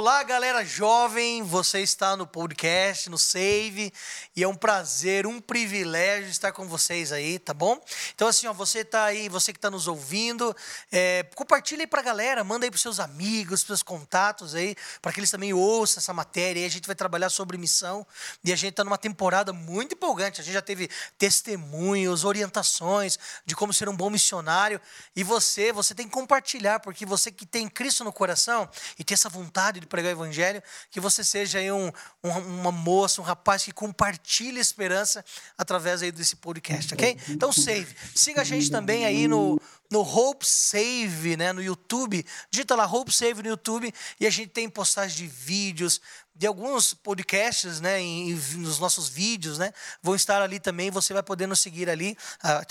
[0.00, 3.92] Olá, galera jovem, você está no podcast, no Save,
[4.34, 7.78] e é um prazer, um privilégio estar com vocês aí, tá bom?
[8.14, 10.56] Então, assim, ó, você tá aí, você que está nos ouvindo,
[10.90, 15.12] é, compartilha aí pra galera, manda aí pros seus amigos, pros seus contatos aí, para
[15.12, 16.62] que eles também ouçam essa matéria.
[16.62, 18.06] Aí a gente vai trabalhar sobre missão,
[18.42, 20.40] e a gente está numa temporada muito empolgante.
[20.40, 24.80] A gente já teve testemunhos, orientações de como ser um bom missionário,
[25.14, 28.66] e você, você tem que compartilhar, porque você que tem Cristo no coração
[28.98, 31.92] e tem essa vontade de pregar o evangelho, que você seja aí um,
[32.24, 35.24] um, uma moça, um rapaz que compartilhe esperança
[35.58, 37.18] através aí desse podcast, ok?
[37.28, 37.94] Então, save.
[38.14, 42.24] Siga a gente também aí no, no Hope Save, né, no YouTube.
[42.50, 46.00] Digita lá Hope Save no YouTube e a gente tem postagens de vídeos,
[46.40, 50.90] de alguns podcasts, né, em, nos nossos vídeos, né, vão estar ali também.
[50.90, 52.16] Você vai poder nos seguir ali,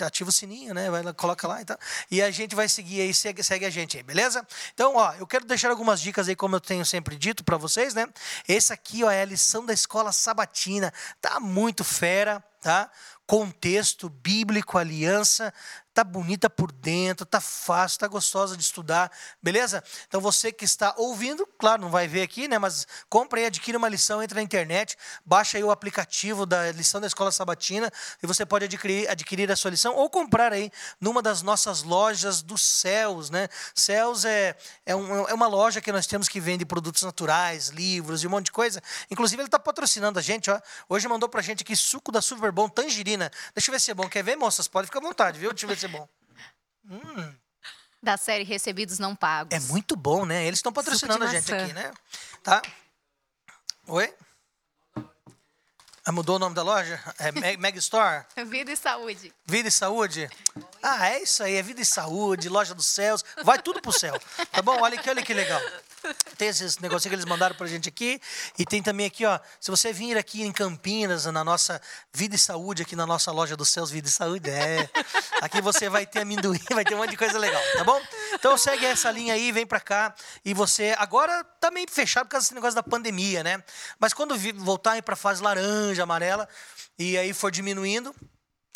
[0.03, 1.77] ativa o sininho, né, vai, coloca lá e então,
[2.09, 4.43] e a gente vai seguir aí, segue, segue a gente aí, beleza?
[4.73, 7.93] Então, ó, eu quero deixar algumas dicas aí, como eu tenho sempre dito para vocês,
[7.93, 8.07] né?
[8.47, 12.89] Esse aqui, ó, é a lição da escola sabatina, tá muito fera, tá?
[13.27, 15.53] Contexto bíblico, aliança,
[15.99, 19.11] tá bonita por dentro, tá fácil, tá gostosa de estudar,
[19.43, 19.83] beleza?
[20.07, 22.57] Então você que está ouvindo, claro, não vai ver aqui, né?
[22.57, 27.01] Mas compra aí, adquira uma lição, entra na internet, baixa aí o aplicativo da lição
[27.01, 27.91] da Escola Sabatina
[28.23, 32.41] e você pode adquirir, adquirir a sua lição ou comprar aí numa das nossas lojas
[32.41, 33.49] dos céus, né?
[33.75, 38.23] Céus é, é, um, é uma loja que nós temos que vende produtos naturais, livros
[38.23, 38.81] e um monte de coisa.
[39.11, 40.61] Inclusive, ele está patrocinando a gente, ó.
[40.87, 43.29] Hoje mandou pra gente aqui suco da Super Bom Tangerina.
[43.53, 44.07] Deixa eu ver se é bom.
[44.07, 44.65] Quer ver, moças?
[44.65, 45.49] Pode ficar à vontade, viu?
[45.49, 46.07] Deixa eu ver se é bom.
[46.89, 47.35] Hum.
[48.01, 49.53] Da série Recebidos Não Pagos.
[49.53, 50.45] É muito bom, né?
[50.45, 51.91] Eles estão patrocinando a gente aqui, né?
[52.41, 52.61] Tá?
[53.87, 54.13] Oi?
[56.05, 56.99] Ah, mudou o nome da loja?
[57.19, 58.25] É Meg Store?
[58.47, 59.33] Vida e Saúde.
[59.45, 60.29] Vida e Saúde?
[60.81, 64.19] Ah, é isso aí, é Vida e Saúde, Loja dos Céus, vai tudo pro céu.
[64.51, 64.81] Tá bom?
[64.81, 65.61] Olha aqui, olha que legal.
[66.37, 68.21] Tem esses negocinhos que eles mandaram pra gente aqui.
[68.57, 69.39] E tem também aqui, ó.
[69.59, 71.81] Se você vir aqui em Campinas, na nossa
[72.13, 74.89] Vida e Saúde, aqui na nossa loja dos céus, Vida e Saúde, é.
[75.41, 78.01] Aqui você vai ter amendoim, vai ter um monte de coisa legal, tá bom?
[78.33, 80.13] Então segue essa linha aí, vem pra cá.
[80.43, 80.95] E você.
[80.97, 83.63] Agora tá meio fechado por causa desse negócio da pandemia, né?
[83.99, 86.47] Mas quando voltar aí pra fase laranja, amarela,
[86.97, 88.13] e aí for diminuindo,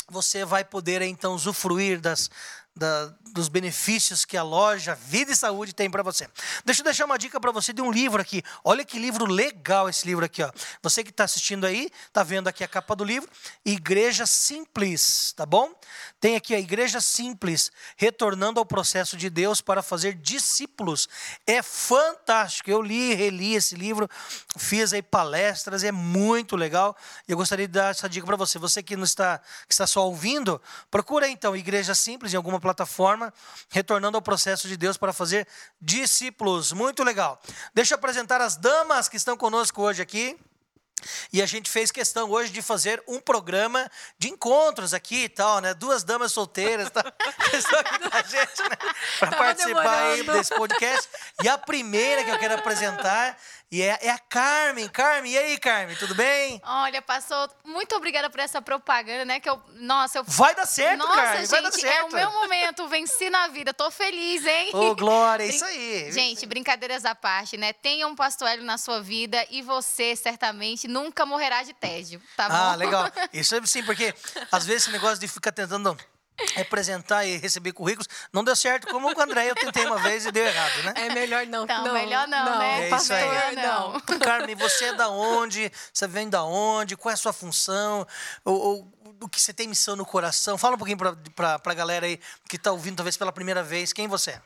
[0.09, 2.29] você vai poder então usufruir das,
[2.75, 6.27] da, dos benefícios que a loja Vida e Saúde tem para você.
[6.65, 8.41] Deixa eu deixar uma dica para você de um livro aqui.
[8.63, 10.51] Olha que livro legal esse livro aqui, ó.
[10.81, 13.29] Você que está assistindo aí, está vendo aqui a capa do livro,
[13.63, 15.73] Igreja Simples, tá bom?
[16.19, 21.07] Tem aqui a Igreja Simples, retornando ao processo de Deus para fazer discípulos.
[21.45, 22.71] É fantástico.
[22.71, 24.09] Eu li, reli esse livro,
[24.57, 26.95] fiz aí palestras, é muito legal.
[27.27, 28.57] Eu gostaria de dar essa dica para você.
[28.57, 33.33] Você que não está, que está só ouvindo, procura então Igreja Simples em alguma plataforma,
[33.69, 35.45] retornando ao processo de Deus para fazer
[35.81, 36.71] discípulos.
[36.71, 37.39] Muito legal.
[37.73, 40.39] Deixa eu apresentar as damas que estão conosco hoje aqui.
[41.31, 45.59] E a gente fez questão hoje de fazer um programa de encontros aqui e tal,
[45.59, 45.73] né?
[45.73, 47.03] Duas damas solteiras tá?
[47.53, 48.77] estão aqui com a gente, né?
[49.19, 51.09] Para participar aí desse podcast.
[51.43, 53.37] E a primeira que eu quero apresentar
[53.73, 54.87] e é, é, a Carmen.
[54.87, 56.61] Carmen, e aí, Carmen, tudo bem?
[56.63, 57.49] Olha, passou.
[57.65, 59.39] Muito obrigada por essa propaganda, né?
[59.39, 59.59] Que eu.
[59.77, 60.23] Nossa, eu.
[60.25, 61.39] Vai dar certo, Nossa, Carmen.
[61.39, 61.87] Gente, vai dar certo.
[61.89, 63.73] É o meu momento, venci na vida.
[63.73, 64.69] Tô feliz, hein?
[64.73, 66.11] Ô, Glória, é isso aí.
[66.11, 67.73] Gente, brincadeiras à parte, né?
[67.73, 72.55] Tenha um pastoelho na sua vida e você, certamente, nunca morrerá de tédio, tá bom?
[72.55, 73.11] Ah, legal.
[73.33, 74.13] Isso é sim, porque
[74.51, 75.97] às vezes esse negócio de ficar tentando
[76.55, 78.07] representar e receber currículos.
[78.31, 80.93] Não deu certo, como com o André eu tentei uma vez e deu errado, né?
[80.95, 81.63] É melhor não.
[81.63, 82.87] Então, não, melhor não, não né?
[82.87, 83.55] É Pastor, isso aí.
[83.55, 83.99] não.
[84.19, 85.71] Carmen, você é da onde?
[85.93, 86.95] Você vem da onde?
[86.97, 88.07] Qual é a sua função?
[88.43, 90.57] Ou, ou o que você tem missão no coração?
[90.57, 93.93] Fala um pouquinho para a galera aí que está ouvindo talvez pela primeira vez.
[93.93, 94.41] Quem você é?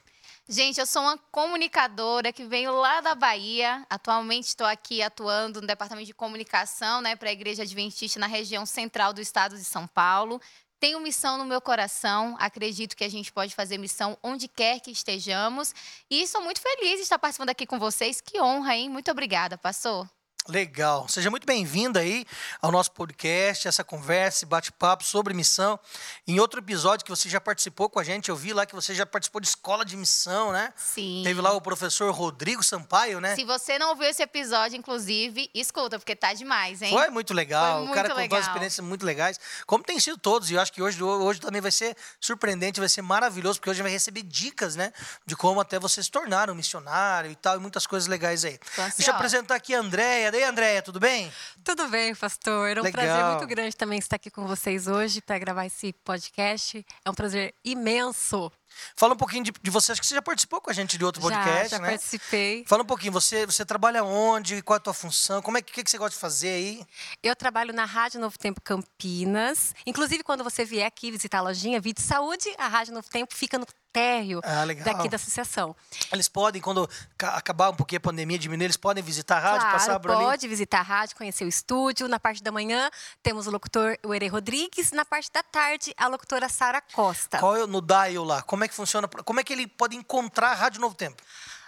[0.49, 3.85] Gente, eu sou uma comunicadora que veio lá da Bahia.
[3.89, 8.65] Atualmente estou aqui atuando no departamento de comunicação, né, para a Igreja Adventista na região
[8.65, 10.41] central do estado de São Paulo.
[10.79, 14.89] Tenho missão no meu coração, acredito que a gente pode fazer missão onde quer que
[14.89, 15.75] estejamos.
[16.09, 18.21] E sou muito feliz de estar participando aqui com vocês.
[18.21, 18.87] Que honra, hein?
[18.87, 20.07] Muito obrigada, pastor.
[20.47, 21.09] Legal.
[21.09, 22.25] Seja muito bem-vindo aí
[22.61, 25.77] ao nosso podcast, essa conversa, bate-papo sobre missão.
[26.25, 28.95] Em outro episódio que você já participou com a gente, eu vi lá que você
[28.95, 30.73] já participou de escola de missão, né?
[30.77, 31.21] Sim.
[31.25, 33.35] Teve lá o professor Rodrigo Sampaio, né?
[33.35, 36.91] Se você não ouviu esse episódio, inclusive, escuta, porque tá demais, hein?
[36.91, 37.79] Foi muito legal.
[37.79, 38.23] Foi muito o cara legal.
[38.23, 40.49] contou experiências muito legais, como tem sido todos.
[40.49, 43.81] E eu acho que hoje, hoje também vai ser surpreendente, vai ser maravilhoso, porque hoje
[43.81, 44.93] vai receber dicas, né?
[45.25, 48.57] De como até você se tornar um missionário e tal, e muitas coisas legais aí.
[48.95, 50.36] Deixa eu apresentar aqui a Andréia.
[50.37, 51.31] E aí, Andréia, tudo bem?
[51.63, 52.77] Tudo bem, pastor.
[52.77, 52.91] É um Legal.
[52.91, 56.85] prazer muito grande também estar aqui com vocês hoje para gravar esse podcast.
[57.03, 58.51] É um prazer imenso
[58.95, 61.05] Fala um pouquinho de, de você, acho que você já participou com a gente de
[61.05, 61.89] outro podcast, já, já né?
[61.89, 62.65] participei.
[62.67, 65.83] Fala um pouquinho, você, você trabalha onde, qual é a tua função, como é que,
[65.83, 66.85] que, você gosta de fazer aí?
[67.21, 69.73] Eu trabalho na Rádio Novo Tempo Campinas.
[69.85, 73.57] Inclusive, quando você vier aqui visitar a lojinha Vídeo Saúde, a Rádio Novo Tempo fica
[73.57, 75.75] no térreo Ah, daqui da associação.
[76.11, 76.87] Eles podem, quando
[77.17, 80.11] ca- acabar um pouquinho a pandemia, diminuir, eles podem visitar a rádio, claro, passar por
[80.11, 80.23] ali?
[80.23, 82.07] pode visitar a rádio, conhecer o estúdio.
[82.07, 82.91] Na parte da manhã,
[83.23, 84.91] temos o locutor Uere Rodrigues.
[84.91, 87.39] Na parte da tarde, a locutora Sara Costa.
[87.39, 88.41] Qual é o- no dial lá?
[88.43, 89.07] Como é que funciona?
[89.07, 91.21] Como é que ele pode encontrar a Rádio Novo Tempo?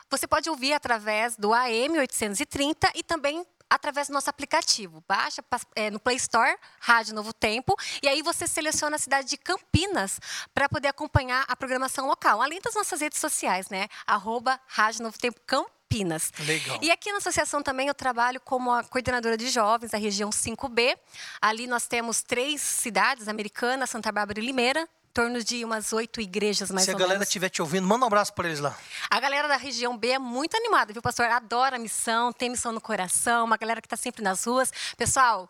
[0.09, 5.03] Você pode ouvir através do AM 830 e também através do nosso aplicativo.
[5.07, 5.43] Baixa
[5.75, 10.19] é, no Play Store, Rádio Novo Tempo, e aí você seleciona a cidade de Campinas
[10.53, 13.87] para poder acompanhar a programação local, além das nossas redes sociais, né?
[14.07, 16.31] Arroba Rádio Novo Tempo Campinas.
[16.39, 16.79] Legal.
[16.81, 20.97] E aqui na associação também eu trabalho como a coordenadora de jovens da região 5B.
[21.41, 24.87] Ali nós temos três cidades, Americana, Santa Bárbara e Limeira,
[25.19, 27.27] torno de umas oito igrejas mais Se a ou galera menos.
[27.27, 28.73] estiver te ouvindo, manda um abraço para eles lá.
[29.09, 31.25] A galera da região B é muito animada, viu, pastor?
[31.25, 34.71] Adora a missão, tem missão no coração, uma galera que está sempre nas ruas.
[34.95, 35.49] Pessoal,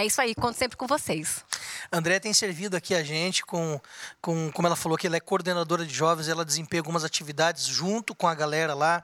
[0.00, 1.44] é isso aí, conto sempre com vocês.
[1.90, 3.80] André tem servido aqui a gente com,
[4.20, 8.14] com, como ela falou que ela é coordenadora de jovens, ela desempenha algumas atividades junto
[8.14, 9.02] com a galera lá,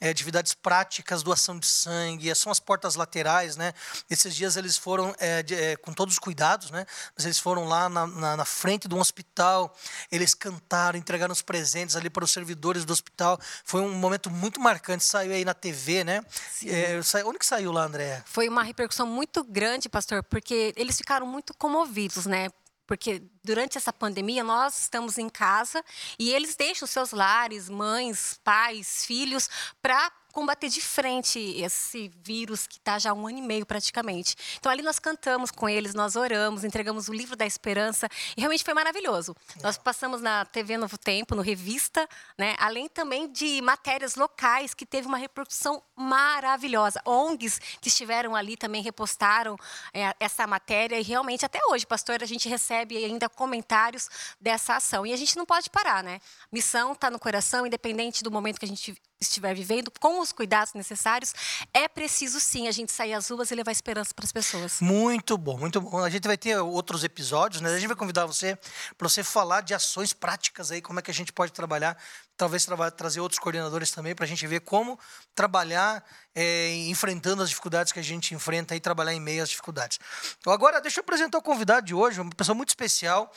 [0.00, 3.72] é, atividades práticas, doação de sangue, são as portas laterais, né?
[4.08, 6.86] Esses dias eles foram, é, de- é, com todos os cuidados, né?
[7.16, 9.74] Mas eles foram lá na, na, na frente de um hospital,
[10.12, 13.36] eles cantaram, entregaram os presentes ali para os servidores do hospital.
[13.64, 16.22] Foi um momento muito marcante, saiu aí na TV, né?
[16.64, 18.22] É, sai- onde que saiu lá, André?
[18.26, 22.50] Foi uma repercussão muito grande, pastor, porque eles ficaram muito comovidos, né?
[22.86, 25.82] Porque durante essa pandemia nós estamos em casa
[26.18, 29.48] e eles deixam seus lares, mães, pais, filhos,
[29.80, 34.36] para combater de frente esse vírus que está já há um ano e meio praticamente.
[34.58, 38.06] Então ali nós cantamos com eles, nós oramos, entregamos o livro da esperança
[38.36, 39.34] e realmente foi maravilhoso.
[39.62, 42.06] Nós passamos na TV Novo Tempo, no Revista,
[42.36, 42.54] né?
[42.58, 47.00] além também de matérias locais que teve uma repercussão maravilhosa.
[47.06, 49.56] ONGs que estiveram ali também repostaram
[49.94, 55.06] é, essa matéria e realmente até hoje, pastor, a gente recebe ainda comentários dessa ação.
[55.06, 56.20] E a gente não pode parar, né?
[56.52, 60.74] Missão está no coração, independente do momento que a gente estiver vivendo, com os cuidados
[60.74, 61.34] necessários,
[61.72, 64.80] é preciso sim a gente sair às ruas e levar esperança para as pessoas.
[64.80, 65.98] Muito bom, muito bom.
[65.98, 67.70] A gente vai ter outros episódios, né?
[67.70, 68.58] A gente vai convidar você
[68.96, 71.96] para você falar de ações práticas aí, como é que a gente pode trabalhar,
[72.36, 74.98] talvez traba- trazer outros coordenadores também para a gente ver como
[75.34, 76.04] trabalhar
[76.34, 79.98] é, enfrentando as dificuldades que a gente enfrenta e trabalhar em meio às dificuldades.
[80.38, 83.32] Então, agora, deixa eu apresentar o convidado de hoje, uma pessoa muito especial.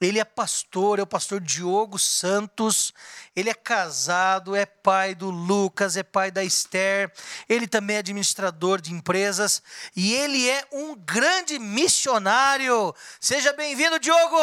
[0.00, 2.94] Ele é pastor, é o pastor Diogo Santos.
[3.36, 7.12] Ele é casado, é pai do Lucas, é pai da Esther.
[7.46, 9.62] Ele também é administrador de empresas
[9.94, 12.94] e ele é um grande missionário.
[13.20, 14.36] Seja bem-vindo, Diogo!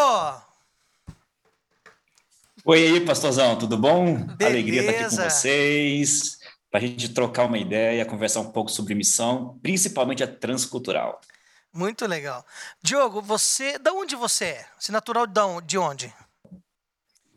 [2.63, 4.27] Oi aí, pastorzão, tudo bom?
[4.39, 5.23] Alegria estar aqui Beleza.
[5.23, 6.37] com vocês,
[6.69, 11.19] para a gente trocar uma ideia, conversar um pouco sobre missão, principalmente a transcultural.
[11.73, 12.45] Muito legal.
[12.81, 14.65] Diogo, você, da onde você é?
[14.79, 15.67] Você é natural de onde?
[15.67, 16.13] De onde?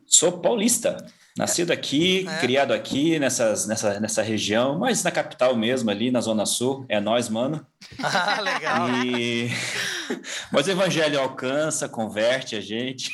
[0.07, 0.97] Sou paulista,
[1.37, 2.41] nascido aqui, É.
[2.41, 6.99] criado aqui nessas, nessa, nessa região, mas na capital mesmo, ali na Zona Sul, é
[7.01, 7.65] nós, mano.
[8.03, 8.89] Ah, legal.
[9.05, 9.49] E...
[10.51, 13.13] Mas o evangelho alcança, converte a gente.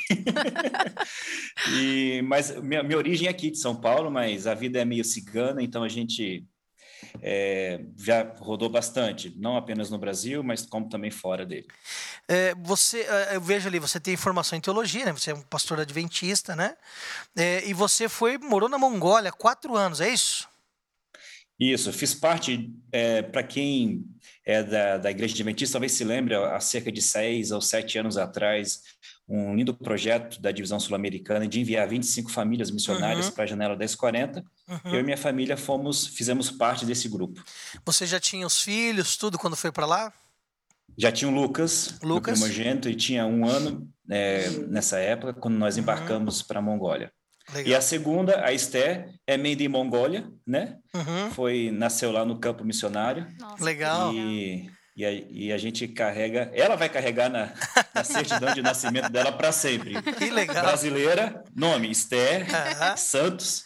[1.79, 2.23] e...
[2.23, 5.63] Mas minha, minha origem é aqui de São Paulo, mas a vida é meio cigana,
[5.63, 6.47] então a gente
[7.23, 11.67] é, já rodou bastante, não apenas no Brasil, mas como também fora dele.
[12.29, 15.13] É, você, é, eu vejo ali, você tem formação em teologia, né?
[15.13, 16.77] Você é um pastor adventista, né?
[17.37, 20.49] É, e você foi, morou na Mongólia há quatro anos, é isso?
[21.59, 22.71] Isso, fiz parte,
[23.33, 24.05] para quem
[24.45, 28.19] é da, da Igreja Adventista, talvez se lembre, há cerca de seis ou sete anos
[28.19, 28.83] atrás,
[29.27, 33.33] um lindo projeto da Divisão Sul-Americana de enviar 25 famílias missionárias Uhum.
[33.33, 34.45] para a Janela 1040.
[34.85, 37.43] Eu e minha família fomos, fizemos parte desse grupo.
[37.85, 40.13] Você já tinha os filhos, tudo quando foi para lá?
[40.99, 42.39] Já tinha o Lucas, meu Lucas.
[42.41, 47.13] primogênito, e tinha um ano é, nessa época, quando nós embarcamos para a Mongólia.
[47.51, 47.79] E Legal.
[47.79, 50.79] a segunda, a Esther, é made in Mongólia, né?
[50.93, 53.25] Uhum, Foi, nasceu lá no campo missionário.
[53.39, 54.13] Nossa, Legal.
[54.13, 57.53] E, e, a, e a gente carrega, ela vai carregar na,
[57.95, 60.03] na certidão de nascimento dela para sempre.
[60.15, 60.65] Que legal.
[60.65, 62.97] Brasileira, nome Esther Aham.
[62.97, 63.66] Santos,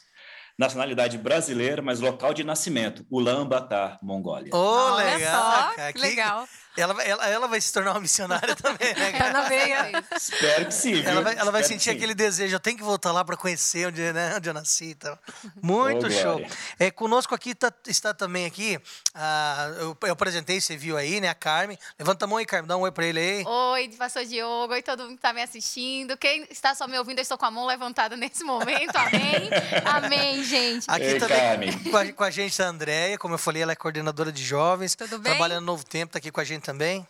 [0.61, 4.50] nacionalidade brasileira, mas local de nascimento, Ulaanbaatar, Mongólia.
[4.52, 6.47] Oh, legal, só, que legal.
[6.77, 9.12] Ela, ela, ela vai se tornar uma missionária também, né?
[9.12, 10.05] Tá na veia.
[10.17, 11.03] Espero que sim.
[11.05, 14.12] Ela vai, ela vai sentir aquele desejo, eu tenho que voltar lá para conhecer onde,
[14.12, 14.91] né, onde eu nasci.
[14.91, 15.19] Então.
[15.61, 16.23] Muito Oh, show.
[16.39, 16.49] glória.
[16.79, 18.79] É, conosco aqui tá- está também aqui,
[19.15, 21.79] ah, eu, eu apresentei, você viu aí, né, a Carmen.
[21.99, 23.45] Levanta a mão aí, Carmen, dá um oi para ele aí.
[23.47, 26.17] Oi, pastor Diogo, oi todo mundo que está me assistindo.
[26.17, 28.95] Quem está só me ouvindo, eu estou com a mão levantada nesse momento.
[28.97, 29.50] Amém.
[29.85, 30.85] Amém, gente.
[30.89, 31.79] Aqui Ei, também Carmen.
[31.91, 34.43] com a, com a gente está a Andréia, como eu falei, ela é coordenadora de
[34.45, 34.95] jovens.
[34.95, 35.33] Tudo bem?
[35.33, 37.07] Trabalha no Novo Tempo, está aqui com a gente também.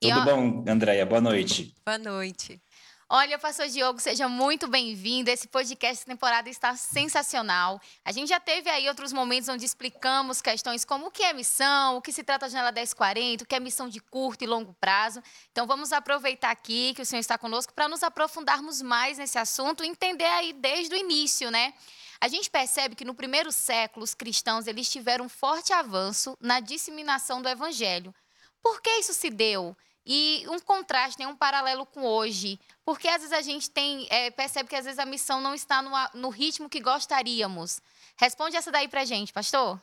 [0.00, 1.04] Tudo ó, bom, Andréia?
[1.04, 1.74] Boa noite.
[1.84, 2.60] Boa noite.
[3.10, 5.30] Olha, pastor Diogo, seja muito bem-vindo.
[5.30, 7.80] Esse podcast essa temporada está sensacional.
[8.04, 11.96] A gente já teve aí outros momentos onde explicamos questões como o que é missão,
[11.96, 14.74] o que se trata da janela 1040, o que é missão de curto e longo
[14.78, 15.22] prazo.
[15.50, 19.82] Então vamos aproveitar aqui que o senhor está conosco para nos aprofundarmos mais nesse assunto
[19.82, 21.72] e entender aí desde o início, né?
[22.20, 26.60] A gente percebe que no primeiro século os cristãos eles tiveram um forte avanço na
[26.60, 28.14] disseminação do evangelho.
[28.62, 29.76] Por que isso se deu?
[30.04, 32.58] E um contraste, né, um paralelo com hoje.
[32.84, 35.82] Porque às vezes a gente tem, é, percebe que às vezes a missão não está
[35.82, 37.80] no, no ritmo que gostaríamos.
[38.16, 39.78] Responde essa daí pra gente, pastor.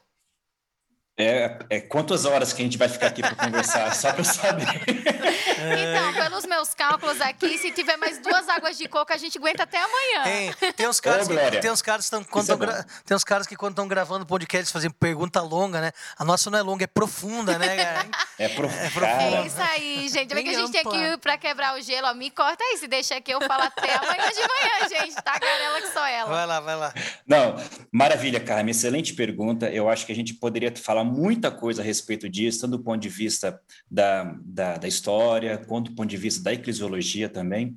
[1.17, 3.95] É, é quantas horas que a gente vai ficar aqui para conversar?
[3.95, 4.65] Só para eu saber.
[5.57, 9.63] Então, pelos meus cálculos aqui, se tiver mais duas águas de coco, a gente aguenta
[9.63, 10.23] até amanhã.
[10.59, 11.59] Tem, tem uns caras Ô, que, Glória.
[11.61, 13.71] tem uns caras que estão quando Isso é tão gra- tem uns caras que quando
[13.71, 15.91] estão gravando podcast fazem pergunta longa, né?
[16.19, 18.05] A nossa não é longa, é profunda, né, cara?
[18.37, 18.67] É pro...
[18.67, 20.33] É É Cara, isso aí, gente.
[20.35, 22.07] Vê que a Bem gente tem aqui pra quebrar o gelo.
[22.09, 25.15] Ó, me corta aí, se deixa aqui, eu falo até amanhã de manhã, gente.
[25.23, 26.29] Tá garela que só ela.
[26.29, 26.93] Vai lá, vai lá.
[27.25, 27.55] Não,
[27.91, 28.71] maravilha, Carmen.
[28.71, 29.67] Excelente pergunta.
[29.69, 33.01] Eu acho que a gente poderia falar muita coisa a respeito disso, tanto do ponto
[33.01, 33.59] de vista
[33.89, 37.75] da, da, da história, quanto do ponto de vista da eclesiologia também.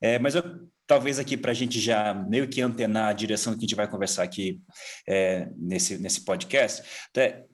[0.00, 0.42] É, mas eu,
[0.86, 3.88] talvez aqui para a gente já meio que antenar a direção que a gente vai
[3.88, 4.60] conversar aqui
[5.08, 6.82] é, nesse, nesse podcast,
[7.16, 7.44] é,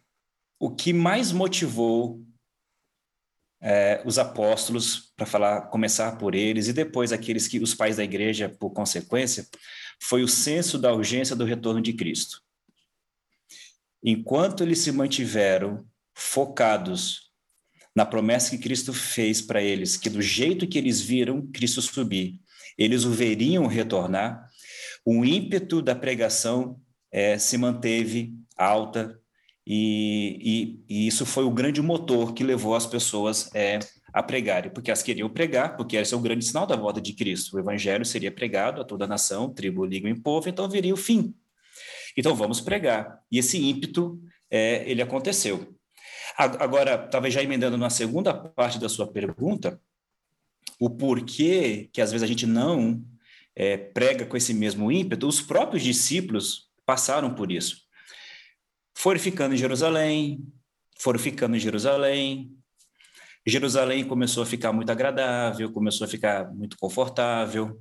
[0.58, 2.22] o que mais motivou
[3.62, 8.04] é, os apóstolos, para falar, começar por eles, e depois aqueles que os pais da
[8.04, 9.46] igreja, por consequência,
[10.02, 12.42] foi o senso da urgência do retorno de Cristo.
[14.02, 17.30] Enquanto eles se mantiveram focados
[17.95, 22.40] na promessa que Cristo fez para eles, que do jeito que eles viram Cristo subir,
[22.78, 24.47] eles o veriam retornar,
[25.04, 26.80] o ímpeto da pregação
[27.12, 29.19] eh, se manteve alta
[29.66, 33.78] e, e- e isso foi o grande motor que levou as pessoas eh,
[34.12, 37.12] a pregarem, porque elas queriam pregar, porque esse é o grande sinal da volta de
[37.12, 37.57] Cristo.
[37.57, 40.97] O evangelho seria pregado a toda a nação, tribo, língua e povo, então viria o
[40.97, 41.35] fim.
[42.16, 43.20] Então vamos pregar.
[43.30, 45.74] E esse ímpeto, eh, ele aconteceu.
[46.36, 49.80] Agora, talvez já emendando na segunda parte da sua pergunta,
[50.78, 53.04] o porquê que às vezes a gente não
[53.54, 57.82] eh, prega com esse mesmo ímpeto, os próprios discípulos passaram por isso.
[58.94, 60.46] Foram ficando em Jerusalém,
[60.98, 62.56] foram ficando em Jerusalém.
[63.46, 67.80] Jerusalém começou a ficar muito agradável, começou a ficar muito confortável.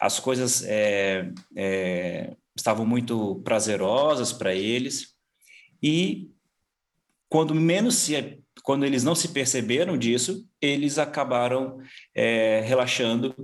[0.00, 5.14] As coisas eh, eh, estavam muito prazerosas para eles.
[5.82, 6.30] E
[7.28, 11.78] quando menos se quando eles não se perceberam disso, eles acabaram
[12.14, 13.34] é, relaxando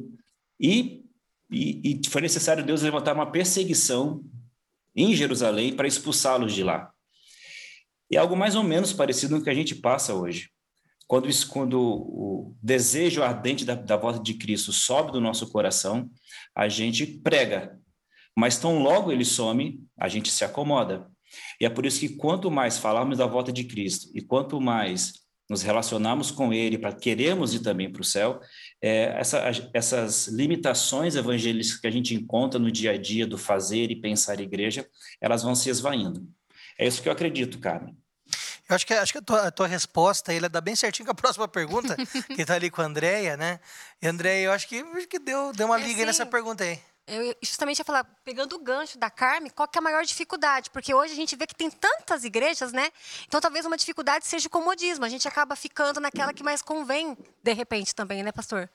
[0.59, 1.05] e,
[1.51, 4.25] e, e foi necessário Deus levantar uma perseguição
[4.97, 6.91] em Jerusalém para expulsá-los de lá.
[8.11, 10.51] É algo mais ou menos parecido com o que a gente passa hoje.
[11.07, 16.11] Quando, isso, quando o desejo ardente da, da de Cristo sobe do nosso coração,
[16.55, 17.79] a gente prega.
[18.37, 21.11] Mas tão logo ele some, a gente se acomoda.
[21.61, 25.23] E é por isso que quanto mais falarmos da volta de Cristo e quanto mais
[25.49, 28.41] nos relacionarmos com Ele para queremos ir também para o céu,
[28.81, 33.91] é, essa, essas limitações evangelísticas que a gente encontra no dia a dia do fazer
[33.91, 34.87] e pensar igreja,
[35.21, 36.27] elas vão se esvaindo.
[36.79, 37.95] É isso que eu acredito, Carmen.
[38.69, 41.13] Eu acho que, acho que a, tua, a tua resposta ele dá bem certinho com
[41.13, 41.97] a próxima pergunta,
[42.35, 43.61] que está ali com a Andréia, né?
[44.01, 46.65] E Andréia, eu acho que, acho que deu, deu uma É, liga aí nessa pergunta
[46.65, 46.81] aí.
[47.07, 50.71] Eu justamente ia falar, pegando o gancho da Carmen, qual que é a maior dificuldade?
[50.71, 52.91] Porque hoje a gente vê que tem tantas igrejas, né?
[53.27, 55.05] Então talvez uma dificuldade seja o comodismo.
[55.05, 58.71] A gente acaba ficando naquela que mais convém, de repente, também, né, pastor?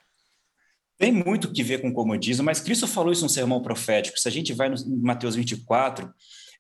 [0.97, 4.19] Tem muito que ver com comodismo, mas Cristo falou isso no sermão profético.
[4.19, 6.11] Se a gente vai no Mateus 24,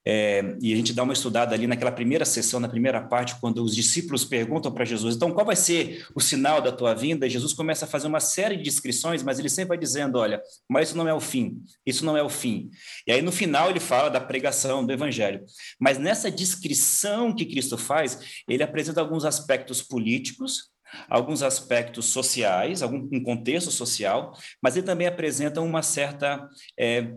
[0.09, 3.61] é, e a gente dá uma estudada ali naquela primeira sessão, na primeira parte, quando
[3.61, 7.27] os discípulos perguntam para Jesus, então qual vai ser o sinal da tua vinda?
[7.27, 10.41] E Jesus começa a fazer uma série de descrições, mas ele sempre vai dizendo, olha,
[10.65, 12.69] mas isso não é o fim, isso não é o fim.
[13.05, 15.43] E aí no final ele fala da pregação do evangelho.
[15.77, 20.71] Mas nessa descrição que Cristo faz, ele apresenta alguns aspectos políticos,
[21.09, 24.31] alguns aspectos sociais, algum um contexto social,
[24.63, 26.47] mas ele também apresenta uma certa
[26.79, 27.11] é,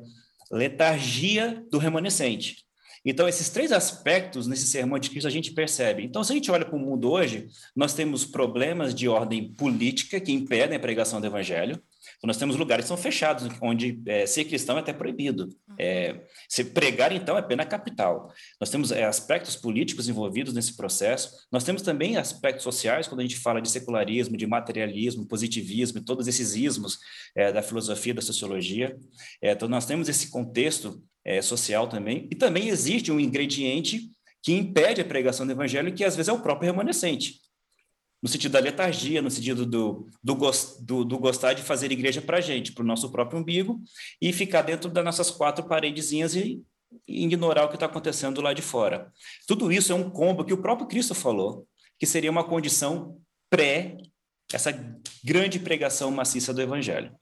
[0.51, 2.69] letargia do remanescente.
[3.05, 6.05] Então, esses três aspectos nesse sermão de Cristo a gente percebe.
[6.05, 10.21] Então, se a gente olha para o mundo hoje, nós temos problemas de ordem política
[10.21, 11.83] que impedem a pregação do evangelho.
[12.19, 15.49] Então, nós temos lugares que são fechados, onde é, ser cristão é até proibido.
[15.79, 18.31] É, se pregar, então, é pena capital.
[18.61, 21.31] Nós temos é, aspectos políticos envolvidos nesse processo.
[21.51, 26.29] Nós temos também aspectos sociais, quando a gente fala de secularismo, de materialismo, positivismo, todos
[26.29, 26.99] esses ismos
[27.35, 28.95] é, da filosofia, da sociologia.
[29.41, 32.29] É, então, nós temos esse contexto é, social também.
[32.31, 34.11] E também existe um ingrediente
[34.43, 37.41] que impede a pregação do evangelho, que às vezes é o próprio remanescente.
[38.23, 40.35] No sentido da letargia, no sentido do, do,
[40.81, 43.81] do, do gostar de fazer igreja para a gente, para o nosso próprio umbigo,
[44.21, 46.63] e ficar dentro das nossas quatro paredezinhas e,
[47.09, 49.11] e ignorar o que está acontecendo lá de fora.
[49.47, 51.67] Tudo isso é um combo que o próprio Cristo falou,
[51.99, 53.97] que seria uma condição pré
[54.53, 54.73] essa
[55.25, 57.13] grande pregação maciça do evangelho.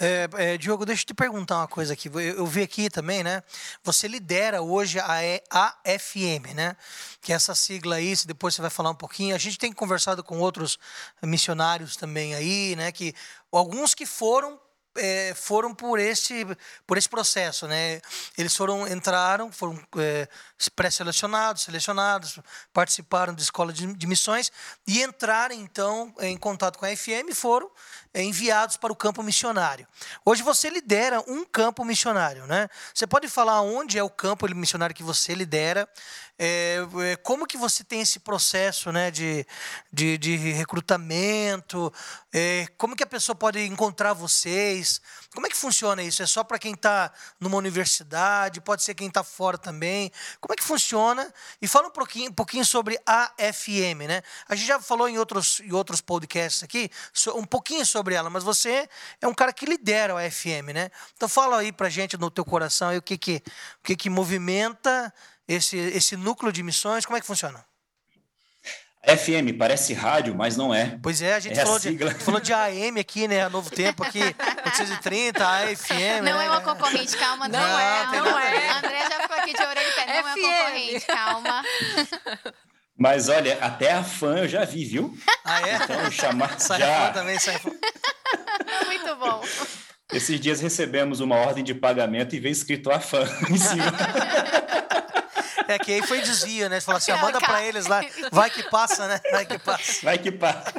[0.00, 2.08] É, é, Diogo, deixa eu te perguntar uma coisa aqui.
[2.08, 3.42] Eu, eu, vi aqui também, né?
[3.82, 5.18] Você lidera hoje a
[5.50, 6.76] AFM, né?
[7.20, 9.34] Que é essa sigla aí, depois você vai falar um pouquinho.
[9.34, 10.78] A gente tem conversado com outros
[11.20, 12.92] missionários também aí, né?
[12.92, 13.12] Que
[13.50, 14.60] alguns que foram
[14.98, 16.44] é, foram por esse,
[16.86, 18.00] por esse processo, né?
[18.36, 20.28] Eles foram, entraram, foram é,
[20.66, 22.40] pré-selecionados, selecionados,
[22.72, 24.50] participaram de escola de, de, missões
[24.86, 27.70] e entraram, então, em contato com a FM e foram
[28.14, 29.86] enviados para o campo missionário.
[30.24, 32.68] Hoje você lidera um campo missionário, né?
[32.92, 35.88] Você pode falar onde é o campo missionário que você lidera?
[36.40, 39.44] É, é, como que você tem esse processo né, de,
[39.92, 41.92] de, de recrutamento?
[42.32, 45.00] É, como que a pessoa pode encontrar vocês?
[45.34, 46.22] Como é que funciona isso?
[46.22, 48.60] É só para quem está numa universidade?
[48.60, 50.12] Pode ser quem está fora também?
[50.48, 51.30] Como é que funciona?
[51.60, 54.22] E fala um pouquinho, um pouquinho sobre a FM, né?
[54.48, 56.90] A gente já falou em outros, em outros podcasts aqui,
[57.34, 58.88] um pouquinho sobre ela, mas você
[59.20, 60.90] é um cara que lidera a FM, né?
[61.14, 63.42] Então fala aí para gente no teu coração aí, o que que,
[63.80, 65.12] o que, que movimenta
[65.46, 67.04] esse, esse núcleo de missões?
[67.04, 67.67] Como é que funciona?
[69.16, 70.98] FM, parece rádio, mas não é.
[71.02, 73.42] Pois é, a gente é falou, a de, falou de AM aqui, né?
[73.42, 76.22] A Novo Tempo aqui, 830, AFM.
[76.22, 76.46] Não né?
[76.46, 78.70] é uma concorrente, calma, não, não é, não, não é.
[78.70, 80.16] André já ficou aqui de orelha e pé, não FM.
[80.16, 81.62] é uma concorrente, calma.
[83.00, 85.16] Mas olha, até a fã eu já vi, viu?
[85.44, 85.76] Ah, é?
[85.76, 87.06] Então, chamar sai já...
[87.06, 87.70] fã também, sai fã.
[88.86, 89.40] Muito bom.
[90.12, 93.92] Esses dias recebemos uma ordem de pagamento e veio escrito a fã em cima.
[95.68, 96.80] É que aí foi desvio, né?
[96.80, 98.00] Você falou assim, manda para eles lá,
[98.32, 99.20] vai que passa, né?
[99.30, 100.00] Vai que passa.
[100.02, 100.72] Vai que passa.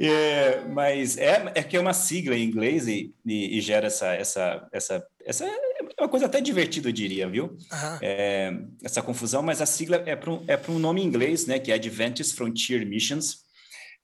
[0.00, 4.14] É, mas é, é que é uma sigla em inglês e, e, e, gera essa,
[4.14, 7.46] essa, essa, essa é uma coisa até divertida, eu diria, viu?
[7.46, 7.98] Uhum.
[8.00, 8.52] É,
[8.82, 11.58] essa confusão, mas a sigla é para um, é um nome em inglês, né?
[11.58, 13.44] Que é Adventist Frontier Missions,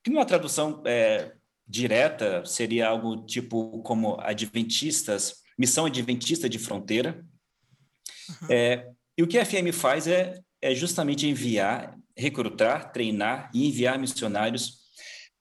[0.03, 1.31] que numa tradução é,
[1.67, 7.25] direta seria algo tipo como Adventistas, Missão Adventista de Fronteira.
[8.29, 8.49] Uhum.
[8.51, 13.99] É, e o que a FM faz é, é justamente enviar, recrutar, treinar e enviar
[13.99, 14.85] missionários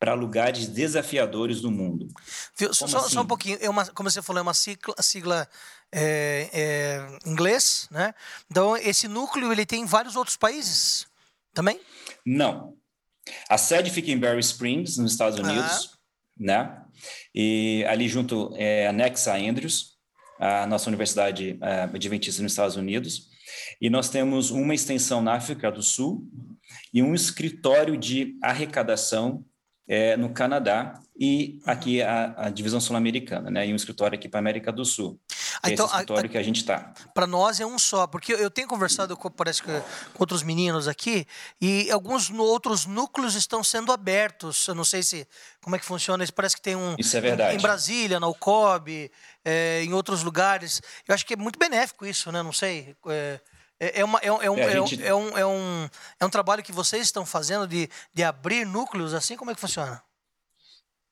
[0.03, 2.09] para lugares desafiadores do mundo.
[2.57, 3.09] Viu, só, assim?
[3.09, 5.47] só, um pouquinho, é uma, como você falou, é uma sigla, sigla
[5.93, 8.13] é, é, inglês, né?
[8.51, 11.07] Então, esse núcleo ele tem em vários outros países
[11.53, 11.79] também?
[12.25, 12.75] Não.
[13.49, 15.97] A sede fica em Barry Springs, nos Estados Unidos, ah.
[16.37, 16.81] Né?
[17.33, 19.93] E ali junto é anexa a Andrews,
[20.39, 23.29] a nossa universidade é, adventista nos Estados Unidos.
[23.79, 26.27] E nós temos uma extensão na África do Sul
[26.93, 29.45] e um escritório de arrecadação
[29.87, 33.67] é, no Canadá e aqui a, a divisão sul-americana, né?
[33.67, 35.19] E um escritório aqui para a América do Sul.
[35.61, 36.93] Ah, então, esse escritório a, a, que a gente está.
[37.13, 40.87] Para nós é um só, porque eu tenho conversado com, parece que, com outros meninos
[40.87, 41.27] aqui
[41.61, 44.67] e alguns outros núcleos estão sendo abertos.
[44.67, 45.27] Eu não sei se
[45.61, 46.25] como é que funciona.
[46.33, 46.95] Parece que tem um.
[46.97, 47.55] Isso é verdade.
[47.55, 49.11] Em Brasília, na UCOB,
[49.45, 50.81] é, em outros lugares.
[51.07, 52.41] Eu acho que é muito benéfico isso, né?
[52.41, 52.95] Não sei.
[53.07, 53.39] É,
[53.83, 55.03] é, é, uma, é, é, um, é, gente...
[55.03, 59.13] é, um, é, um, é um trabalho que vocês estão fazendo de, de abrir núcleos
[59.13, 59.35] assim?
[59.35, 60.01] Como é que funciona?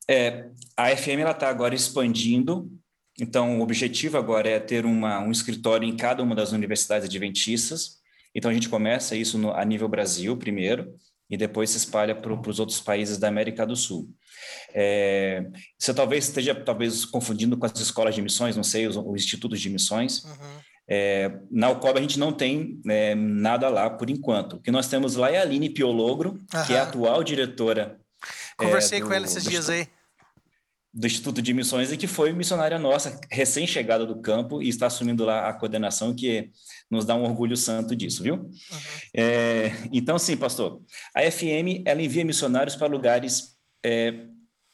[0.08, 2.70] É, a FM está agora expandindo,
[3.20, 8.00] então o objetivo agora é ter uma, um escritório em cada uma das universidades adventistas.
[8.34, 10.94] Então a gente começa isso no, a nível Brasil primeiro,
[11.30, 14.10] e depois se espalha para os outros países da América do Sul.
[14.74, 15.46] É,
[15.78, 19.62] você talvez esteja talvez confundindo com as escolas de missões, não sei, os, os institutos
[19.62, 20.26] de missões.
[20.26, 20.60] Uhum.
[20.88, 24.54] É, na Alcoba a gente não tem é, nada lá por enquanto.
[24.54, 26.66] O que nós temos lá é a Aline Piologro, Aham.
[26.66, 28.00] que é a atual diretora.
[28.58, 29.88] Conversei é, do, com ela esses dias aí.
[30.94, 35.24] Do Instituto de Missões e que foi missionária nossa, recém-chegada do campo e está assumindo
[35.24, 36.52] lá a coordenação, que
[36.90, 38.36] nos dá um orgulho santo disso, viu?
[38.36, 38.52] Uhum.
[39.16, 40.82] É, então, sim, pastor,
[41.16, 44.26] a FM ela envia missionários para lugares é,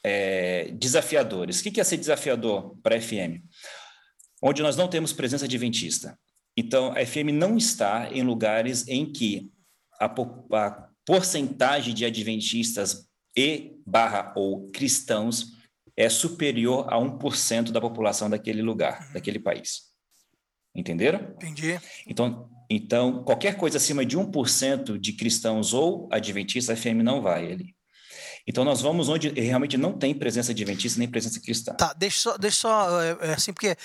[0.03, 1.59] é, desafiadores.
[1.59, 3.43] O que é ser desafiador para a FM?
[4.41, 6.17] Onde nós não temos presença adventista.
[6.55, 9.51] Então, a FM não está em lugares em que
[9.99, 15.57] a, a porcentagem de adventistas e barra ou cristãos
[15.95, 19.87] é superior a 1% da população daquele lugar, daquele país.
[20.75, 21.19] Entenderam?
[21.35, 21.79] Entendi.
[22.05, 27.51] Então, então qualquer coisa acima de 1% de cristãos ou adventistas, a FM não vai
[27.51, 27.76] ali.
[28.47, 31.73] Então, nós vamos onde realmente não tem presença adventista nem presença cristã.
[31.73, 33.75] Tá, deixa só, deixa só é, é assim, porque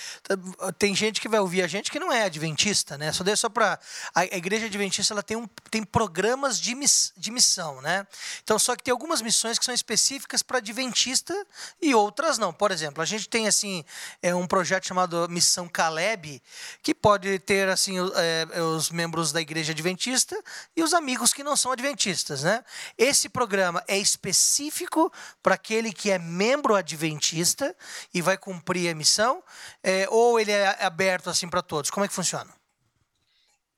[0.78, 3.10] tem gente que vai ouvir a gente que não é adventista, né?
[3.10, 3.76] Só deixa só para
[4.14, 8.06] a igreja adventista ela tem, um, tem programas de, miss, de missão, né?
[8.44, 11.34] Então, só que tem algumas missões que são específicas para adventista
[11.80, 12.52] e outras não.
[12.52, 13.84] Por exemplo, a gente tem, assim,
[14.22, 16.40] é um projeto chamado Missão Caleb,
[16.84, 20.40] que pode ter, assim, é, os membros da igreja adventista
[20.76, 22.64] e os amigos que não são adventistas, né?
[22.96, 25.10] Esse programa é específico específico
[25.42, 27.74] para aquele que é membro adventista
[28.12, 29.42] e vai cumprir a missão?
[29.82, 31.90] É, ou ele é aberto assim para todos?
[31.90, 32.50] Como é que funciona?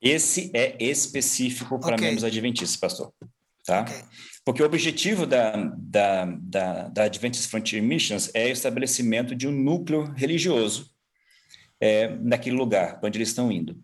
[0.03, 2.07] Esse é específico para okay.
[2.09, 3.13] membros adventistas, pastor.
[3.65, 3.83] Tá?
[3.83, 4.05] Okay.
[4.45, 9.53] Porque o objetivo da, da, da, da Adventist Frontier Missions é o estabelecimento de um
[9.53, 10.91] núcleo religioso
[11.81, 13.81] é, naquele lugar onde eles estão indo.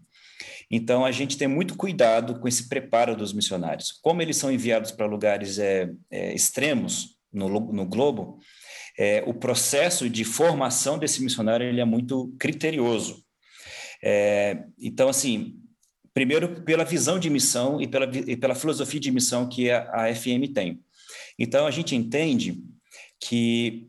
[0.71, 3.91] Então, a gente tem muito cuidado com esse preparo dos missionários.
[4.01, 8.39] Como eles são enviados para lugares é, é, extremos no, no globo,
[8.97, 13.25] é, o processo de formação desse missionário ele é muito criterioso.
[14.03, 15.57] É, então, assim,
[16.15, 20.15] primeiro pela visão de missão e pela, e pela filosofia de missão que a, a
[20.15, 20.81] FM tem.
[21.39, 22.63] Então, a gente entende
[23.19, 23.89] que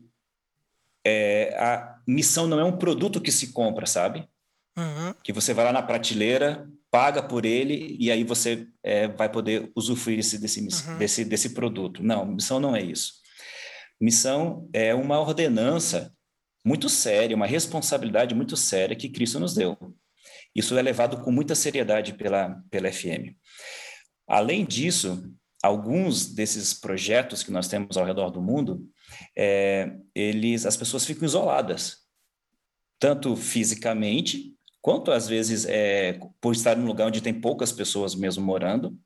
[1.04, 4.28] é, a missão não é um produto que se compra, sabe?
[4.76, 5.14] Uhum.
[5.22, 9.70] Que você vai lá na prateleira, paga por ele e aí você é, vai poder
[9.74, 10.98] usufruir desse, desse, uhum.
[10.98, 12.02] desse, desse produto.
[12.02, 13.14] Não, missão não é isso.
[14.00, 16.12] Missão é uma ordenança
[16.64, 19.76] muito séria, uma responsabilidade muito séria que Cristo nos deu.
[20.54, 23.34] Isso é levado com muita seriedade pela, pela FM.
[24.28, 25.32] Além disso,
[25.62, 28.86] alguns desses projetos que nós temos ao redor do mundo,
[29.36, 31.98] é, eles, as pessoas ficam isoladas,
[32.98, 38.44] tanto fisicamente quanto às vezes é, por estar num lugar onde tem poucas pessoas mesmo
[38.44, 38.98] morando,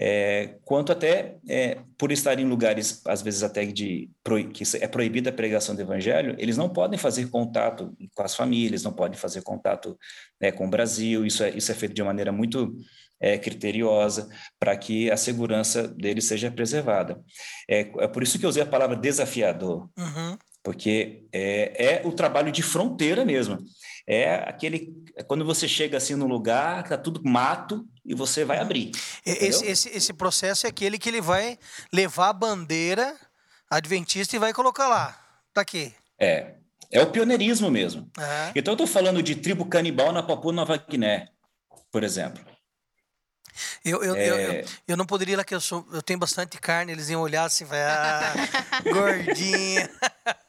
[0.00, 4.08] é, quanto até é, por estar em lugares, às vezes até de
[4.54, 8.84] que é proibida a pregação do evangelho, eles não podem fazer contato com as famílias,
[8.84, 9.98] não podem fazer contato
[10.40, 12.76] né, com o Brasil, isso é, isso é feito de maneira muito
[13.20, 17.20] é, criteriosa para que a segurança deles seja preservada.
[17.68, 20.38] É, é, por isso que eu usei a palavra desafiador, uhum.
[20.62, 23.58] porque é, é o trabalho de fronteira mesmo
[24.08, 28.42] é aquele é quando você chega assim no lugar que tá tudo mato e você
[28.42, 28.90] vai abrir.
[29.26, 31.58] Esse, esse, esse, processo é aquele que ele vai
[31.92, 33.14] levar a bandeira
[33.68, 35.20] adventista e vai colocar lá.
[35.52, 35.92] Tá aqui.
[36.18, 36.54] É.
[36.90, 38.10] É o pioneirismo mesmo.
[38.16, 38.52] Uhum.
[38.54, 41.28] Então eu estou falando de tribo canibal na Papua Nova Guiné,
[41.92, 42.42] por exemplo.
[43.84, 44.28] Eu, eu, é...
[44.28, 47.10] eu, eu, eu, não poderia ir lá que eu sou, eu tenho bastante carne, eles
[47.10, 48.32] iam olhar assim, vai, ah,
[48.84, 49.90] gordinha.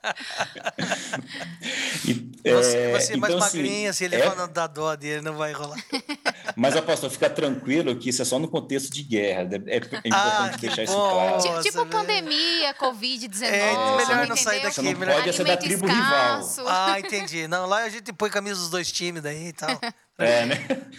[2.06, 4.24] e, é, você, você é mais então, assim, magrinha, assim, ele é...
[4.24, 5.78] falando da dó dele, não vai rolar.
[6.56, 9.50] Mas, apóstolo, fica tranquilo que isso é só no contexto de guerra.
[9.68, 11.42] É, é importante ah, deixar isso claro.
[11.42, 13.44] Tipo, tipo pandemia, Covid-19.
[13.44, 14.76] É, melhor não sair daqui.
[14.76, 15.16] Você não melhor...
[15.16, 16.62] pode ser da tribo escasso.
[16.62, 16.74] rival.
[16.74, 17.48] Ah, entendi.
[17.48, 19.70] Não, lá a gente põe camisa dos dois times daí e tal.
[20.18, 20.56] É, né?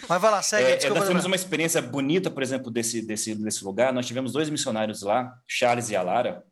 [0.09, 0.83] Mas vai lá, segue.
[0.83, 3.93] É, nós tivemos uma experiência bonita, por exemplo, desse, desse, desse lugar.
[3.93, 6.43] Nós tivemos dois missionários lá, Charles e Alara,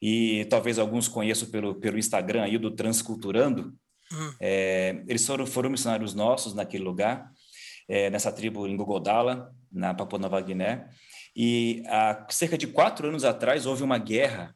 [0.00, 3.74] e talvez alguns conheçam pelo, pelo Instagram aí do Transculturando.
[4.12, 4.34] Hum.
[4.40, 7.30] É, eles foram, foram missionários nossos naquele lugar,
[7.88, 10.88] é, nessa tribo em Gogodala, na Papua Nova Guiné.
[11.36, 14.54] E há cerca de quatro anos atrás houve uma guerra,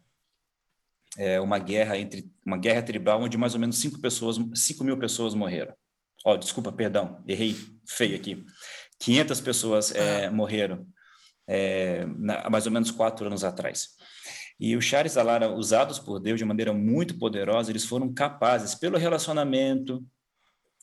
[1.18, 4.98] é, uma guerra entre uma guerra tribal onde mais ou menos cinco pessoas, cinco mil
[4.98, 5.74] pessoas morreram.
[6.24, 7.54] Oh, desculpa, perdão, errei
[7.86, 8.44] feio aqui.
[8.98, 10.86] 500 pessoas é, morreram
[11.46, 13.90] é, na, há mais ou menos quatro anos atrás.
[14.58, 18.96] E os Chares Alara, usados por Deus de maneira muito poderosa, eles foram capazes, pelo
[18.96, 20.04] relacionamento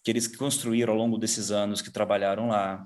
[0.04, 2.86] que eles construíram ao longo desses anos que trabalharam lá,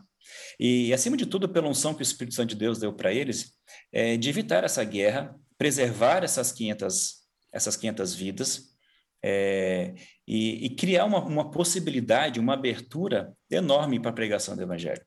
[0.59, 3.53] e, acima de tudo, pela unção que o Espírito Santo de Deus deu para eles,
[3.91, 7.15] é, de evitar essa guerra, preservar essas 500,
[7.53, 8.75] essas 500 vidas,
[9.23, 9.95] é,
[10.27, 15.01] e, e, criar uma, uma possibilidade, uma abertura enorme para a pregação do Evangelho.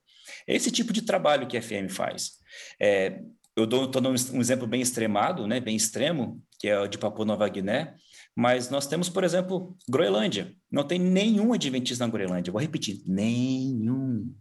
[0.47, 2.33] É esse tipo de trabalho que a FM faz.
[2.81, 3.21] É,
[3.59, 7.25] eu estou dando um exemplo bem extremado, né, bem extremo, que é o de Papua
[7.25, 7.95] Nova Guiné,
[8.35, 10.55] mas nós temos, por exemplo, Groenlândia.
[10.71, 12.53] Não tem nenhum adventista na Groenlândia.
[12.53, 14.33] Vou repetir, nenhum.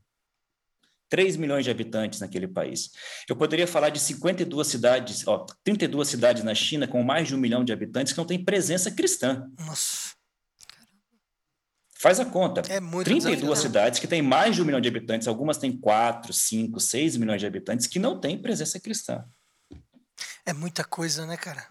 [1.09, 2.91] 3 milhões de habitantes naquele país.
[3.29, 7.39] Eu poderia falar de 52 cidades, ó, 32 cidades na China com mais de um
[7.39, 9.49] milhão de habitantes que não têm presença cristã.
[9.57, 10.15] Nossa.
[11.99, 12.61] Faz a conta.
[12.69, 13.57] É muito 32 desafiador.
[13.57, 17.39] cidades que têm mais de um milhão de habitantes, algumas têm 4, 5, 6 milhões
[17.41, 19.25] de habitantes, que não têm presença cristã.
[20.45, 21.67] É muita coisa, né, cara?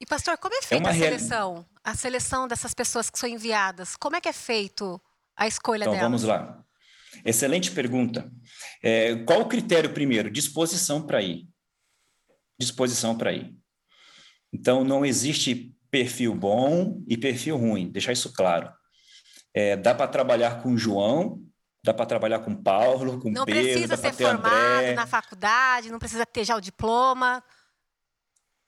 [0.00, 1.66] E, pastor, como é feita uma a real- seleção?
[1.82, 3.96] A seleção dessas pessoas que são enviadas.
[3.96, 5.00] Como é que é feito
[5.36, 6.04] a escolha Então, delas?
[6.06, 6.64] vamos lá.
[7.24, 8.30] Excelente pergunta.
[8.82, 10.30] É, qual o critério primeiro?
[10.30, 11.48] Disposição para ir.
[12.58, 13.56] Disposição para ir.
[14.52, 18.72] Então, não existe perfil bom e perfil ruim, deixar isso claro.
[19.54, 21.42] É, dá para trabalhar com João,
[21.82, 24.94] dá para trabalhar com Paulo, com Não Pedro, precisa dá para ser ter formado André.
[24.94, 27.42] na faculdade, não precisa ter já o diploma.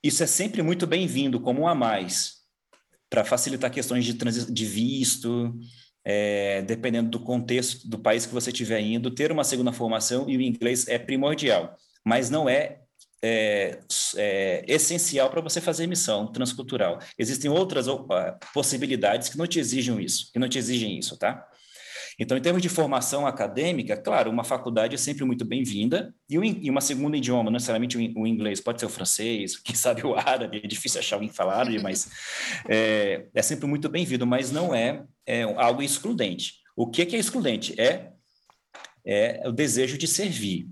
[0.03, 2.37] Isso é sempre muito bem-vindo, como um a mais,
[3.11, 5.55] para facilitar questões de, de visto,
[6.05, 10.37] é, dependendo do contexto do país que você estiver indo, ter uma segunda formação e
[10.37, 12.81] o inglês é primordial, mas não é,
[13.23, 13.79] é,
[14.17, 16.99] é, essencial para você fazer missão transcultural.
[17.19, 17.87] Existem outras
[18.55, 21.47] possibilidades que não te exigem isso, que não te exigem isso, tá?
[22.19, 26.69] Então, em termos de formação acadêmica, claro, uma faculdade é sempre muito bem-vinda, e, e
[26.69, 30.05] uma segunda idioma, não necessariamente o in- o inglês, pode ser o francês, quem sabe
[30.07, 32.11] o árabe, é difícil achar alguém que fala árabe, mas
[32.69, 36.57] é, é sempre muito bem-vindo, mas não é, é algo excludente.
[36.77, 37.75] O que, que é excludente?
[37.81, 38.11] É,
[39.05, 40.69] é o desejo de servir.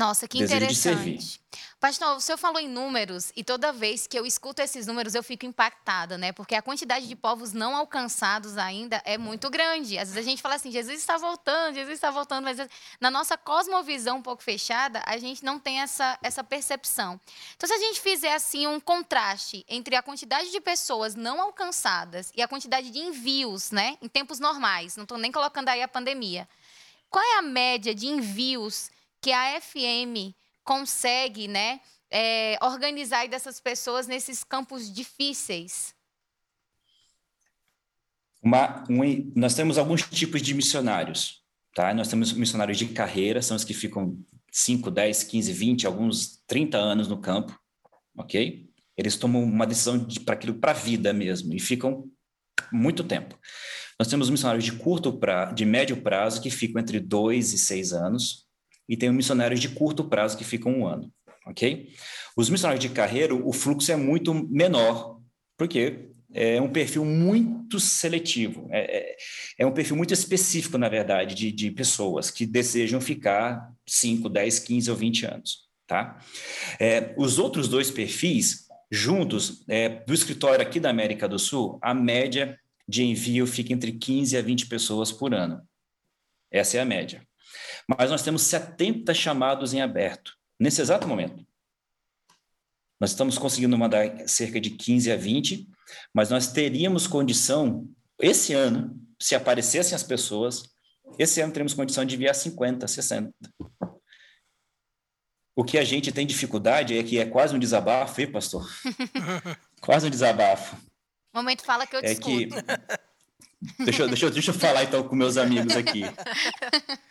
[0.00, 1.42] Nossa, que Desejo interessante.
[1.78, 5.22] Pastor, o senhor falou em números e toda vez que eu escuto esses números eu
[5.22, 6.32] fico impactada, né?
[6.32, 9.98] Porque a quantidade de povos não alcançados ainda é muito grande.
[9.98, 12.56] Às vezes a gente fala assim, Jesus está voltando, Jesus está voltando, mas
[12.98, 17.20] na nossa cosmovisão um pouco fechada, a gente não tem essa, essa percepção.
[17.54, 22.32] Então, se a gente fizer assim um contraste entre a quantidade de pessoas não alcançadas
[22.34, 23.98] e a quantidade de envios, né?
[24.00, 26.48] Em tempos normais, não estou nem colocando aí a pandemia.
[27.10, 31.80] Qual é a média de envios que a FM consegue, né,
[32.10, 35.94] é, organizar dessas pessoas nesses campos difíceis?
[38.42, 41.42] Uma, um, nós temos alguns tipos de missionários,
[41.74, 41.92] tá?
[41.92, 44.18] Nós temos missionários de carreira, são os que ficam
[44.50, 47.58] 5, 10, 15, 20, alguns 30 anos no campo,
[48.16, 48.66] ok?
[48.96, 52.10] Eles tomam uma decisão para aquilo, para a vida mesmo, e ficam
[52.72, 53.38] muito tempo.
[53.98, 55.18] Nós temos missionários de curto
[55.54, 58.46] de médio prazo, que ficam entre 2 e 6 anos,
[58.90, 61.12] e tem missionários de curto prazo que ficam um ano,
[61.46, 61.94] ok?
[62.36, 65.20] Os missionários de carreira, o fluxo é muito menor,
[65.56, 69.16] porque é um perfil muito seletivo, é, é,
[69.60, 74.58] é um perfil muito específico, na verdade, de, de pessoas que desejam ficar 5, 10,
[74.58, 76.18] 15 ou 20 anos, tá?
[76.80, 81.94] É, os outros dois perfis, juntos, é, do escritório aqui da América do Sul, a
[81.94, 85.62] média de envio fica entre 15 a 20 pessoas por ano.
[86.50, 87.24] Essa é a média.
[87.98, 91.44] Mas nós temos 70 chamados em aberto, nesse exato momento.
[93.00, 95.66] Nós estamos conseguindo mandar cerca de 15 a 20,
[96.14, 97.88] mas nós teríamos condição,
[98.20, 100.62] esse ano, se aparecessem as pessoas,
[101.18, 103.32] esse ano teremos condição de enviar 50, 60.
[105.56, 108.70] O que a gente tem dificuldade é que é quase um desabafo, hein, pastor?
[109.80, 110.76] quase um desabafo.
[111.34, 112.46] Momento fala que eu É que.
[112.46, 112.64] discuto.
[113.84, 116.00] Deixa, eu- deixa, eu- deixa eu falar então com meus amigos aqui.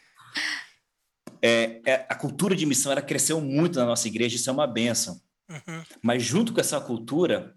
[1.41, 4.67] É, é, a cultura de missão ela cresceu muito na nossa igreja, isso é uma
[4.67, 5.19] benção.
[5.49, 5.83] Uhum.
[6.01, 7.55] Mas junto com essa cultura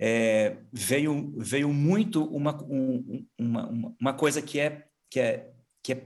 [0.00, 5.50] é, veio, veio muito uma, um- uma, uma- coisa que é, que é,
[5.82, 5.96] que é.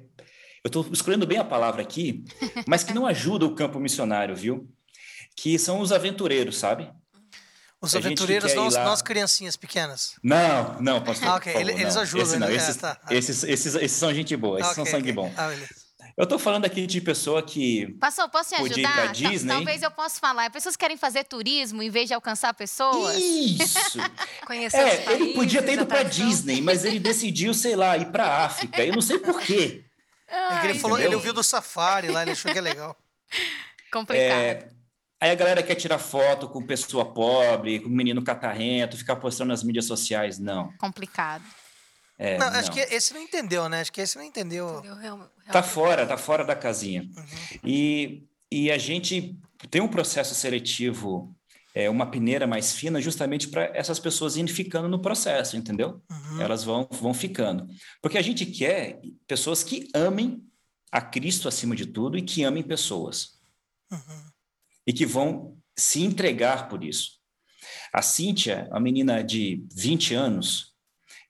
[0.64, 2.24] Eu estou escolhendo bem a palavra aqui,
[2.66, 4.68] mas que não ajuda o campo missionário, viu?
[5.36, 6.90] Que são os aventureiros, sabe?
[7.80, 10.14] Os A aventureiros, nós, lá- nós criancinhas pequenas.
[10.22, 11.28] Não, não, pastor.
[11.28, 12.02] Ah, ok, por favor, ele- eles não.
[12.02, 12.54] ajudam, Esse não, né?
[12.56, 13.00] esses, É, tá.
[13.10, 15.12] esses, esses, esses são gente boa, esses Ah, são sangue ok.
[15.12, 15.32] bom.
[15.36, 15.54] Ah.
[16.18, 17.86] Eu estou falando aqui de pessoa que.
[18.00, 19.12] Pastor, posso te Podia ir ajudar?
[19.12, 19.54] Disney?
[19.54, 20.50] Talvez eu possa falar.
[20.50, 23.16] Pessoas querem fazer turismo em vez de alcançar pessoas?
[23.16, 23.98] Isso!
[24.44, 26.02] Conhecer os É, ele países, podia ter ido para.
[26.02, 28.84] Disney, mas ele decidiu, sei lá, ir para África.
[28.84, 29.84] Eu não sei por quê.
[30.26, 32.96] É que ele, Ai, falou, ele ouviu do Safari lá, ele achou que é legal.
[33.92, 34.28] Complicado.
[34.28, 34.68] É,
[35.20, 39.62] aí a galera quer tirar foto com pessoa pobre, com menino catarrento, ficar postando nas
[39.62, 40.36] mídias sociais.
[40.36, 40.72] Não.
[40.78, 41.44] Complicado.
[42.18, 42.58] É, não, não.
[42.58, 43.80] acho que esse não entendeu, né?
[43.80, 44.80] Acho que esse não entendeu.
[44.80, 45.30] Entendeu?
[45.52, 47.08] Tá fora, tá fora da casinha.
[47.16, 47.24] Uhum.
[47.64, 49.38] E, e a gente
[49.70, 51.34] tem um processo seletivo,
[51.72, 56.02] é, uma peneira mais fina, justamente para essas pessoas irem ficando no processo, entendeu?
[56.10, 56.40] Uhum.
[56.40, 57.68] Elas vão, vão ficando.
[58.02, 60.42] Porque a gente quer pessoas que amem
[60.90, 63.38] a Cristo acima de tudo e que amem pessoas.
[63.92, 64.30] Uhum.
[64.86, 67.18] E que vão se entregar por isso.
[67.92, 70.74] A Cíntia, a menina de 20 anos,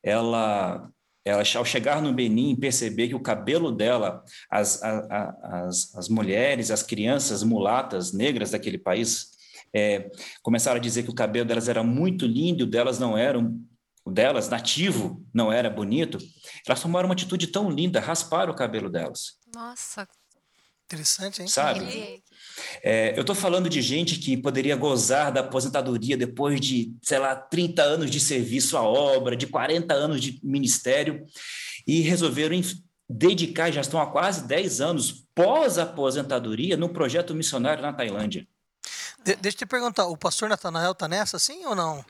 [0.03, 0.89] ela,
[1.25, 6.09] ela ao chegar no Benin, perceber que o cabelo dela, as, a- a- as, as
[6.09, 9.29] mulheres, as crianças mulatas, negras daquele país,
[9.75, 10.11] é,
[10.43, 13.63] começaram a dizer que o cabelo delas era muito lindo, o delas não era, um-
[14.11, 16.17] delas, nativo, não era bonito,
[16.67, 19.35] elas tomaram uma atitude tão linda, rasparam o cabelo delas.
[19.55, 20.09] Nossa.
[20.87, 21.49] Interessante, hein?
[21.49, 22.23] Sabe?
[22.83, 27.35] É, eu estou falando de gente que poderia gozar da aposentadoria depois de, sei lá,
[27.35, 31.25] 30 anos de serviço à obra, de 40 anos de ministério,
[31.87, 32.61] e resolveram
[33.09, 38.47] dedicar, já estão há quase 10 anos pós-aposentadoria, no projeto missionário na Tailândia.
[39.25, 42.05] De, deixa eu te perguntar, o pastor Natanael está nessa, sim ou não?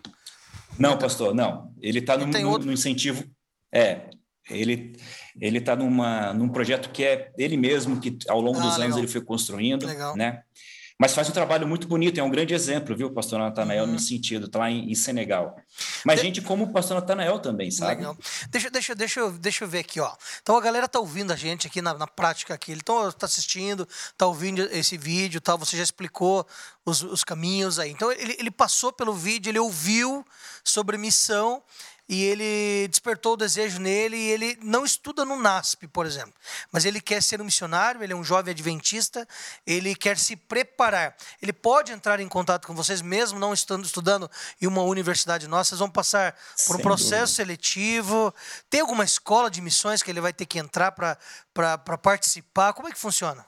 [0.78, 1.72] Não, pastor, não.
[1.80, 3.24] Ele está no, no, incentivo.
[3.72, 4.10] É,
[4.50, 4.96] ele
[5.40, 8.86] ele está num projeto que é ele mesmo que ao longo ah, dos legal.
[8.86, 10.16] anos ele foi construindo, legal.
[10.16, 10.42] né?
[11.00, 13.92] Mas faz um trabalho muito bonito, é um grande exemplo, viu, pastor Natanael, uhum.
[13.92, 15.56] nesse sentido, está lá em, em, Senegal.
[16.04, 16.26] Mas de...
[16.26, 17.98] gente como o pastor Natanael também, sabe?
[17.98, 18.16] Legal.
[18.50, 20.12] Deixa, deixa, deixa, eu, deixa eu ver aqui, ó.
[20.42, 22.72] Então a galera tá ouvindo a gente aqui na, na prática aqui.
[22.72, 25.56] Então tá assistindo, tá ouvindo esse vídeo, tal.
[25.58, 26.44] Você já explicou
[26.84, 27.92] os, os caminhos aí.
[27.92, 30.24] Então ele, ele passou pelo vídeo, ele ouviu
[30.64, 31.62] sobre missão
[32.08, 36.32] e ele despertou o desejo nele e ele não estuda no NASP, por exemplo,
[36.72, 39.28] mas ele quer ser um missionário, ele é um jovem adventista,
[39.66, 41.14] ele quer se preparar.
[41.42, 45.70] Ele pode entrar em contato com vocês mesmo não estando estudando em uma universidade nossa,
[45.70, 46.34] vocês vão passar
[46.66, 47.26] por um Sem processo dúvida.
[47.36, 48.34] seletivo.
[48.70, 52.72] Tem alguma escola de missões que ele vai ter que entrar para participar?
[52.72, 53.44] Como é que funciona?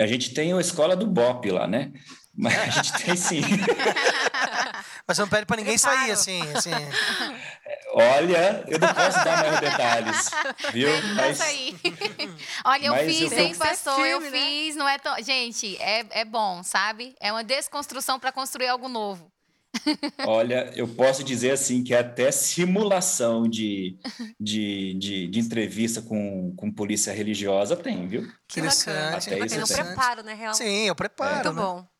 [0.00, 1.92] A gente tem a escola do BOP lá, né?
[2.36, 3.42] Mas a gente tem sim.
[5.06, 5.98] Mas você não pede para ninguém Preparo.
[5.98, 6.70] sair assim, assim.
[7.92, 10.30] Olha, eu não posso dar mais detalhes,
[10.72, 10.88] viu?
[11.14, 11.38] Mas...
[12.64, 13.94] Olha, eu fiz, eu hein, pastor?
[13.94, 14.30] Firme, eu né?
[14.30, 15.16] fiz, não é tão.
[15.22, 17.14] Gente, é, é bom, sabe?
[17.20, 19.30] É uma desconstrução para construir algo novo.
[20.26, 23.98] Olha, eu posso dizer assim que até simulação de,
[24.40, 28.22] de, de, de, entrevista com, com polícia religiosa tem, viu?
[28.48, 29.34] Que interessante.
[29.34, 29.84] Até isso tem.
[29.84, 30.54] preparo, né, Real?
[30.54, 31.30] Sim, eu preparo.
[31.30, 31.34] É.
[31.34, 31.62] Muito né?
[31.62, 31.93] bom.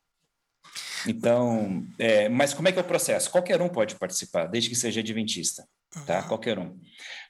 [1.06, 3.30] Então, é, mas como é que é o processo?
[3.30, 5.68] Qualquer um pode participar, desde que seja adventista,
[6.06, 6.20] tá?
[6.20, 6.28] Uhum.
[6.28, 6.78] Qualquer um.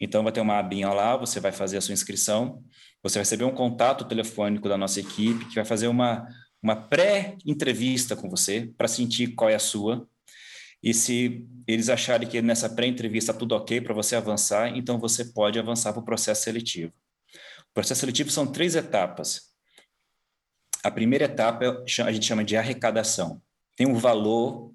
[0.00, 2.62] Então, vai ter uma abinha lá, você vai fazer a sua inscrição,
[3.02, 6.26] você vai receber um contato telefônico da nossa equipe, que vai fazer uma,
[6.62, 10.08] uma pré-entrevista com você, para sentir qual é a sua.
[10.82, 15.58] E se eles acharem que nessa pré-entrevista tudo ok para você avançar, então você pode
[15.58, 16.92] avançar para o processo seletivo.
[17.70, 19.52] O processo seletivo são três etapas.
[20.82, 23.42] A primeira etapa a gente chama de arrecadação.
[23.76, 24.72] Tem um valor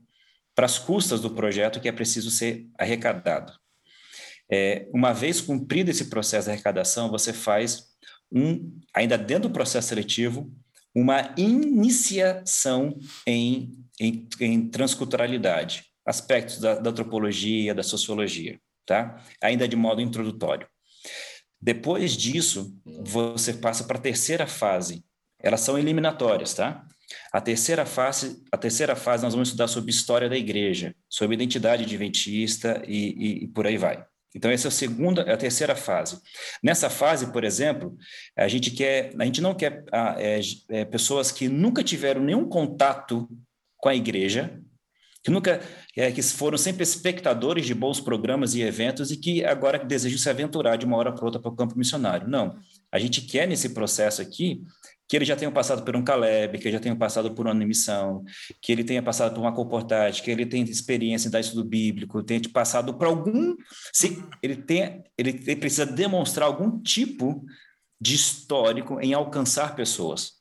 [0.54, 3.61] para as custas do projeto que é preciso ser arrecadado.
[4.52, 7.88] É, uma vez cumprido esse processo de arrecadação, você faz
[8.32, 10.52] um, ainda dentro do processo seletivo,
[10.94, 19.24] uma iniciação em, em, em transculturalidade, aspectos da, da antropologia, da sociologia, tá?
[19.42, 20.68] Ainda de modo introdutório.
[21.62, 25.06] Depois disso, você passa para a terceira fase.
[25.40, 26.86] Elas são eliminatórias, tá?
[27.32, 31.84] A terceira fase, a terceira fase nós vamos estudar sobre história da igreja, sobre identidade
[31.84, 34.06] adventista e, e, e por aí vai.
[34.36, 36.20] Então, essa é a segunda, a terceira fase.
[36.64, 37.96] Nessa fase, por exemplo,
[38.36, 40.40] a gente quer, a gente não quer ah, é,
[40.70, 43.30] é, pessoas que nunca tiveram nenhum contato
[43.78, 44.62] com a igreja,
[45.24, 45.62] que nunca,
[45.96, 50.30] é, que foram sempre espectadores de bons programas e eventos e que agora desejam se
[50.30, 52.28] aventurar de uma hora para outra para o campo missionário.
[52.28, 52.58] Não,
[52.92, 54.64] a gente quer nesse processo aqui
[55.12, 57.54] que ele já tenha passado por um Caleb, que ele já tenha passado por uma
[57.54, 58.24] missão,
[58.62, 62.24] que ele tenha passado por uma comportagem, que ele tenha experiência em dar estudo bíblico,
[62.24, 63.58] tenha passado por algum,
[63.92, 67.44] se ele tenha, ele, ele precisa demonstrar algum tipo
[68.00, 70.40] de histórico em alcançar pessoas.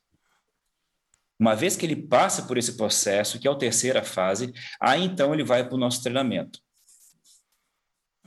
[1.36, 5.34] Uma vez que ele passa por esse processo, que é a terceira fase, aí então
[5.34, 6.60] ele vai para o nosso treinamento.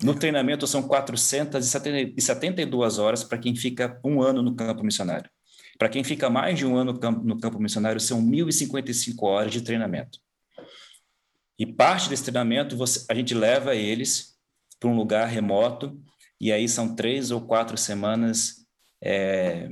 [0.03, 5.31] No treinamento são 472 horas para quem fica um ano no campo missionário.
[5.77, 10.19] Para quem fica mais de um ano no campo, missionário, são 1.055 horas de treinamento.
[11.57, 14.37] E parte desse treinamento você, a gente leva eles
[14.79, 15.99] para um lugar remoto,
[16.39, 18.65] e aí são três ou quatro semanas
[19.01, 19.69] é,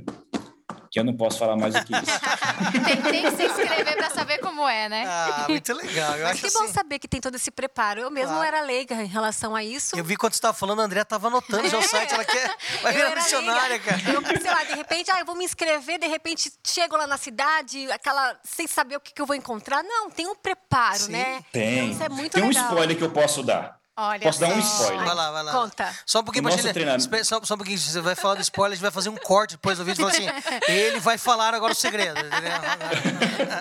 [0.92, 2.04] que eu não posso falar mais do que isso.
[2.84, 5.06] tem, tem, que se inscrever para saber como é, né?
[5.08, 6.18] Ah, muito legal.
[6.18, 6.58] Eu Mas que assim...
[6.58, 8.02] bom saber que tem todo esse preparo.
[8.02, 8.46] Eu mesmo claro.
[8.46, 9.96] era leiga em relação a isso.
[9.96, 12.54] Eu vi quando você estava falando, a André estava anotando já o site, ela quer
[12.82, 14.02] vai virar missionária, cara.
[14.06, 17.16] Eu, sei lá, de repente, ah, eu vou me inscrever, de repente chego lá na
[17.16, 19.82] cidade, aquela sem saber o que, que eu vou encontrar.
[19.82, 21.42] Não, tem um preparo, Sim, né?
[21.50, 21.78] Tem.
[21.78, 22.64] Então, isso é muito tem legal.
[22.64, 23.81] um spoiler que eu posso dar.
[23.96, 24.82] Olha Posso dar um só.
[24.84, 25.04] spoiler?
[25.04, 25.52] Vai lá, vai lá.
[25.52, 25.94] Conta.
[26.06, 26.72] Só um pouquinho gente.
[26.72, 29.16] treinamento- Só, só um pouquinho, você vai falar do spoiler, a gente vai fazer um
[29.16, 32.18] corte depois do vídeo e falar assim: ele vai falar agora o segredo.
[32.18, 32.52] entendeu?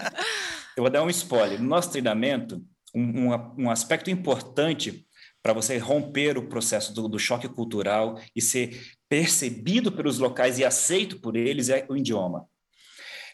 [0.78, 1.60] Eu vou dar um spoiler.
[1.62, 2.62] No nosso treinamento,
[2.96, 5.06] um, um, um aspecto importante
[5.44, 8.80] para você romper o processo do, do choque cultural e ser
[9.10, 12.46] percebido pelos locais e aceito por eles é o idioma.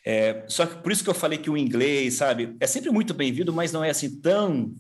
[0.06, 3.14] É, só que por isso que eu falei que o inglês, sabe, é sempre muito
[3.14, 4.72] bem-vindo, mas não é assim tão.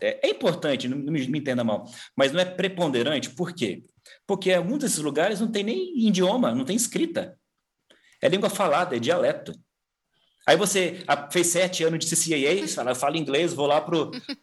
[0.00, 1.86] É, é importante, não, não me, me entenda mal,
[2.16, 3.30] mas não é preponderante.
[3.30, 3.82] Por quê?
[4.26, 7.36] Porque muitos desses lugares não tem nem idioma, não tem escrita.
[8.20, 9.52] É língua falada, é dialeto.
[10.46, 13.80] Aí você fez sete anos de CCAA, você fala, eu falo inglês, vou lá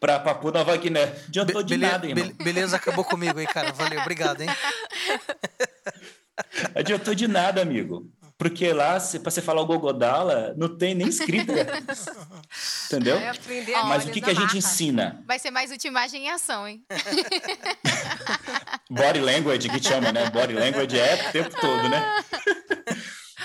[0.00, 1.04] para Papua Nova Guiné.
[1.28, 2.24] Adiantou de nada, irmão.
[2.26, 3.72] bele- beleza, acabou comigo aí, cara.
[3.72, 4.48] Valeu, obrigado, hein?
[6.74, 8.10] Adiantou de nada, amigo.
[8.38, 11.52] Porque lá, para você falar o Gogodala, não tem nem escrita.
[12.86, 13.18] Entendeu?
[13.28, 15.22] Aprender Mas o que, que a gente ensina?
[15.26, 16.84] Vai ser mais útil imagem em ação, hein?
[18.88, 20.30] Body language, que chama, né?
[20.30, 22.02] Body language é o tempo todo, né?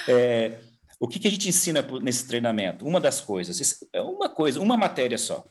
[0.07, 0.59] É,
[0.99, 2.87] o que, que a gente ensina nesse treinamento?
[2.87, 5.45] Uma das coisas, é uma coisa, uma matéria só.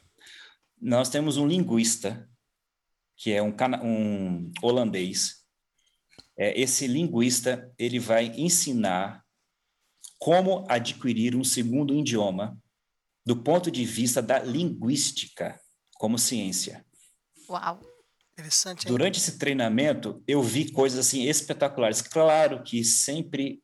[0.81, 2.29] Nós temos um linguista,
[3.17, 5.37] que é um, um holandês.
[6.37, 9.25] É, esse linguista, ele vai ensinar
[10.19, 12.59] como adquirir um segundo idioma
[13.31, 15.57] do ponto de vista da linguística
[15.95, 16.85] como ciência.
[17.49, 17.79] Uau.
[18.33, 18.89] Interessante, hein?
[18.93, 22.03] Durante esse treinamento, eu vi coisas assim espetaculares.
[22.03, 23.63] Claro que sempre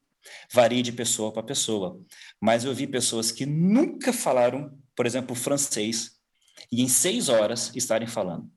[0.53, 1.99] varia de pessoa para pessoa,
[2.41, 6.13] mas eu vi pessoas que nunca falaram, por exemplo, francês,
[6.71, 8.49] e em seis horas estarem falando.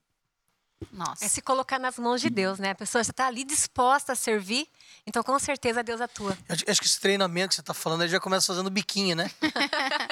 [0.94, 1.26] Nossa.
[1.26, 2.70] É se colocar nas mãos de Deus, né?
[2.70, 4.66] A pessoa já está ali disposta a servir,
[5.06, 6.38] então com certeza Deus atua.
[6.48, 9.14] Eu acho- acho que esse treinamento que você tá falando, ele já começa fazendo biquinho,
[9.16, 9.30] né?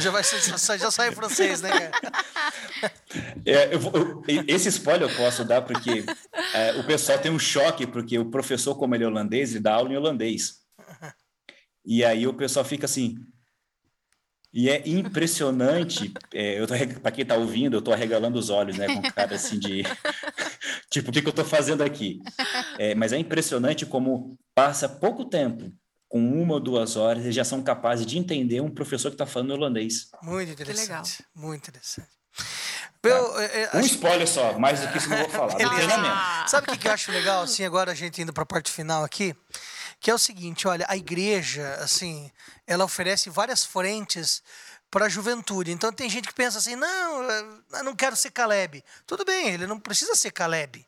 [0.00, 1.92] já, vai já, já sai francês, né, cara?
[3.46, 3.92] É, eu vou-
[4.28, 6.04] eu- esse spoiler eu posso dar porque
[6.52, 9.74] é, o pessoal tem um choque, porque o professor, como ele é holandês, ele dá
[9.74, 10.56] aula em holandês.
[11.84, 13.16] E aí o pessoal fica assim.
[14.52, 16.12] E é impressionante.
[16.34, 16.58] É,
[17.00, 19.82] para quem está ouvindo, eu estou arregalando os olhos, né, com cara assim de
[20.90, 22.20] tipo o que, que eu estou fazendo aqui.
[22.78, 25.72] É, mas é impressionante como passa pouco tempo,
[26.08, 29.26] com uma ou duas horas, eles já são capazes de entender um professor que está
[29.26, 30.08] falando holandês.
[30.22, 30.88] Muito interessante.
[30.88, 31.04] legal.
[31.34, 32.08] Muito interessante.
[33.02, 35.54] Eu, é, é, Um acho- spoiler só, mais do que isso eu não vou falar.
[35.74, 36.16] Treinamento.
[36.50, 38.70] Sabe o que, que eu acho legal, assim, agora a gente indo para a parte
[38.70, 39.34] final aqui?
[40.00, 42.30] Que é o seguinte, olha, a igreja, assim,
[42.66, 44.42] ela oferece várias frentes
[44.90, 45.70] para a juventude.
[45.70, 48.84] Então tem gente que pensa assim, não, eu não quero ser Caleb.
[49.06, 50.84] Tudo bem, ele não precisa ser Caleb.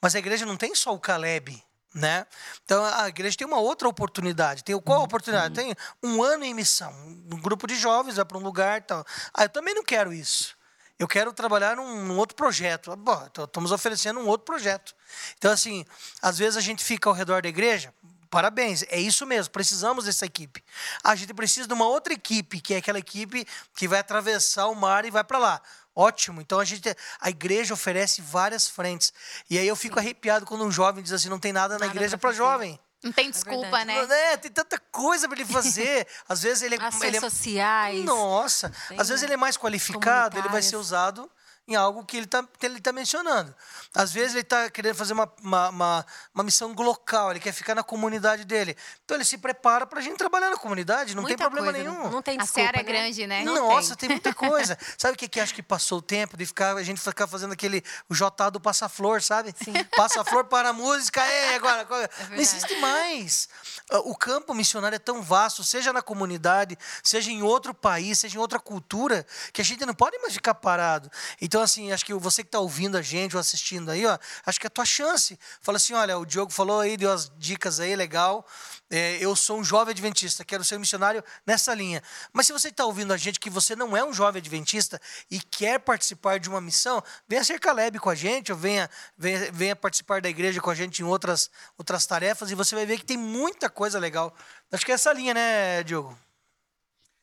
[0.00, 1.62] Mas a igreja não tem só o Caleb,
[1.94, 2.26] né?
[2.64, 4.64] Então a igreja tem uma outra oportunidade.
[4.64, 5.54] Tem qual a oportunidade?
[5.54, 6.92] Tem um ano em missão.
[7.32, 9.04] Um grupo de jovens vai para um lugar e tal.
[9.34, 10.56] Ah, eu também não quero isso.
[10.98, 12.94] Eu quero trabalhar num, num outro projeto.
[12.96, 14.94] Bom, então estamos oferecendo um outro projeto.
[15.36, 15.84] Então, assim,
[16.20, 17.92] às vezes a gente fica ao redor da igreja.
[18.32, 20.64] Parabéns, é isso mesmo, precisamos dessa equipe.
[21.04, 24.74] A gente precisa de uma outra equipe, que é aquela equipe que vai atravessar o
[24.74, 25.62] mar e vai para lá.
[25.94, 26.40] Ótimo.
[26.40, 26.82] Então a gente
[27.20, 29.12] a igreja oferece várias frentes.
[29.50, 31.92] E aí eu fico arrepiado quando um jovem diz assim: não tem nada na Nada
[31.92, 32.78] igreja pra para jovem.
[33.02, 34.06] Não tem desculpa, verdade.
[34.06, 34.32] né?
[34.32, 36.06] É, tem tanta coisa para ele fazer.
[36.28, 38.04] Às vezes ele, Ações ele é sociais.
[38.04, 41.28] nossa, Tem às vezes ele é mais qualificado, ele vai ser usado
[41.66, 43.54] em algo que ele está ele tá mencionando.
[43.94, 47.74] Às vezes ele está querendo fazer uma, uma, uma, uma missão local, ele quer ficar
[47.74, 48.76] na comunidade dele.
[49.04, 51.90] Então ele se prepara para a gente trabalhar na comunidade, não tem Muita problema coisa,
[51.90, 52.10] nenhum.
[52.10, 52.88] Não tem A desculpa, seara é né?
[52.92, 53.44] grande, né?
[53.44, 54.08] Não Nossa, tem.
[54.08, 54.16] tem.
[54.16, 54.76] muita coisa.
[54.98, 57.52] Sabe o que, que acho que passou o tempo de ficar, a gente ficar fazendo
[57.52, 59.54] aquele o J do Passa-Flor, sabe?
[59.62, 59.72] Sim.
[59.96, 61.82] Passa-Flor para a música, é, agora.
[61.82, 62.10] agora.
[62.12, 62.42] não verdade.
[62.42, 63.48] existe mais.
[63.90, 68.36] Ah, O campo missionário é tão vasto, seja na comunidade, seja em outro país, seja
[68.36, 71.10] em outra cultura, que a gente não pode mais ficar parado.
[71.52, 74.58] Então, assim, acho que você que está ouvindo a gente ou assistindo aí, ó, acho
[74.58, 75.38] que é a tua chance.
[75.60, 78.46] Fala assim: olha, o Diogo falou aí, deu as dicas aí, legal.
[78.88, 82.02] É, eu sou um jovem adventista, quero ser um missionário nessa linha.
[82.32, 84.98] Mas se você está ouvindo a gente que você não é um jovem adventista
[85.30, 88.88] e quer participar de uma missão, venha ser Caleb com a gente, ou venha,
[89.18, 92.86] venha, venha participar da igreja com a gente em outras, outras tarefas, e você vai
[92.86, 94.34] ver que tem muita coisa legal.
[94.72, 96.18] Acho que é essa linha, né, Diogo?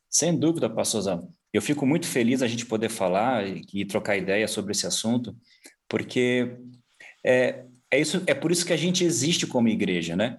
[0.08, 1.34] Sem dúvida, pastorzão.
[1.54, 5.36] Eu fico muito feliz a gente poder falar e, trocar ideia sobre esse assunto,
[5.88, 6.56] porque
[7.26, 10.38] é, é, isso, é por isso que a gente existe como igreja, né?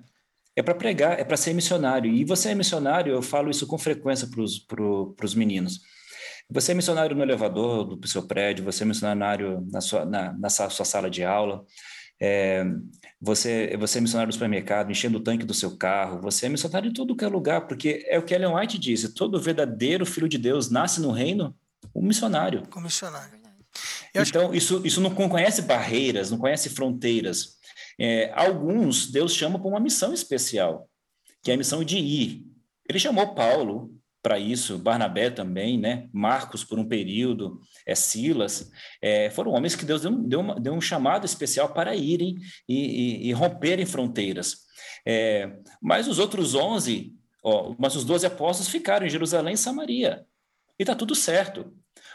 [0.55, 2.13] É para pregar, é para ser missionário.
[2.13, 5.81] E você é missionário, eu falo isso com frequência para os meninos.
[6.51, 10.49] Você é missionário no elevador do seu prédio, você é missionário na sua, na, na
[10.49, 11.65] sua sala de aula,
[12.21, 12.65] é,
[13.21, 16.91] você, você é missionário no supermercado, enchendo o tanque do seu carro, você é missionário
[16.91, 20.29] em todo que é lugar, porque é o que Ellen White disse: todo verdadeiro filho
[20.29, 21.55] de Deus nasce no reino,
[21.95, 22.63] um missionário.
[22.69, 23.41] Como missionário.
[24.15, 27.59] Então, isso, isso não conhece barreiras, não conhece fronteiras.
[27.99, 30.89] É, alguns, Deus chama para uma missão especial,
[31.43, 32.45] que é a missão de ir.
[32.89, 36.09] Ele chamou Paulo para isso, Barnabé também, né?
[36.13, 40.75] Marcos por um período, é, Silas, é, foram homens que Deus deu, deu, uma, deu,
[40.75, 42.37] um chamado especial para irem
[42.69, 44.59] e, e, e romperem fronteiras.
[45.07, 45.51] É,
[45.81, 50.25] mas os outros onze, ó, mas os doze apóstolos ficaram em Jerusalém e Samaria.
[50.79, 51.73] E está tudo certo.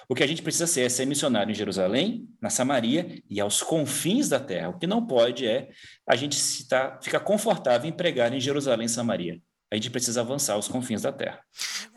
[0.08, 3.64] O que a gente precisa ser é ser missionário em Jerusalém, na Samaria e aos
[3.64, 4.70] confins da terra.
[4.70, 5.70] O que não pode é
[6.08, 9.42] a gente ficar, ficar confortável em pregar em Jerusalém e Samaria.
[9.76, 11.38] A gente precisa avançar aos confins da terra.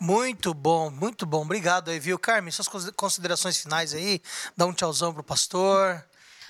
[0.00, 1.42] Muito bom, muito bom.
[1.42, 2.50] Obrigado aí, viu, Carmen?
[2.50, 2.66] Suas
[2.96, 4.20] considerações finais aí.
[4.56, 6.04] Dá um tchauzão pro pastor.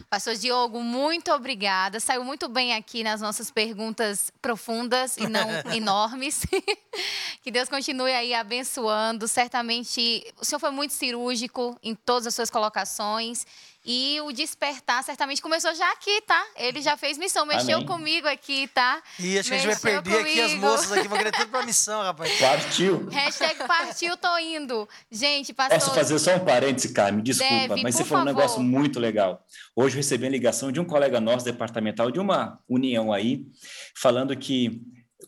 [0.08, 2.00] Pastor Diogo, muito obrigada.
[2.00, 6.46] Saiu muito bem aqui nas nossas perguntas profundas e não enormes.
[7.44, 9.28] que Deus continue aí abençoando.
[9.28, 13.46] Certamente, o senhor foi muito cirúrgico em todas as suas colocações.
[13.84, 16.44] E o despertar certamente começou já aqui, tá?
[16.56, 17.86] Ele já fez missão, mexeu Amém.
[17.86, 19.02] comigo aqui, tá?
[19.18, 20.28] E acho que a gente vai perder comigo.
[20.28, 22.38] aqui as moças aqui, vão querer tudo pra missão, rapaz.
[22.38, 23.08] Partiu.
[23.08, 24.88] Hashtag partiu, tô indo.
[25.10, 25.78] Gente, pastor...
[25.78, 27.22] Posso fazer só um parêntese, Carmen?
[27.22, 29.42] Desculpa, Deve, mas você falou um negócio muito legal.
[29.74, 33.46] Hoje eu recebi a ligação de um colega nosso, departamental, de uma união aí,
[33.94, 34.82] falando que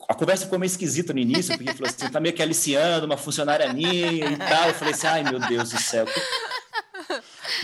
[0.09, 3.16] a conversa ficou meio esquisita no início, porque falou assim, tá meio que aliciando uma
[3.16, 4.68] funcionária minha e tal.
[4.68, 6.07] Eu falei assim, ai meu Deus do céu.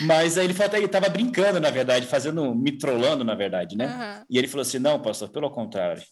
[0.02, 3.76] Mas aí ele falou até ele estava brincando, na verdade, fazendo, me trollando, na verdade,
[3.76, 3.86] né?
[3.86, 4.24] Uhum.
[4.30, 6.02] E ele falou assim: não, pastor, pelo contrário.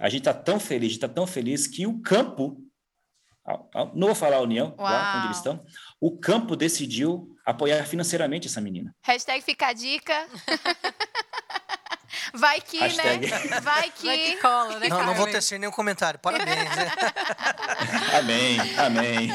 [0.00, 2.56] A gente está tão feliz, a gente está tão feliz que o campo,
[3.94, 5.62] não vou falar a União, lá onde eles estão,
[6.00, 8.94] o campo decidiu apoiar financeiramente essa menina.
[9.02, 10.26] Hashtag fica a dica.
[12.34, 12.86] Vai que, né?
[12.86, 13.26] Hashtag.
[13.30, 13.60] né?
[13.60, 14.06] Vai que.
[14.06, 14.88] Vai que cola, né?
[14.88, 16.18] Não, não vou tecer nenhum comentário.
[16.18, 16.76] Parabéns.
[16.76, 16.90] Né?
[18.18, 19.30] amém, amém.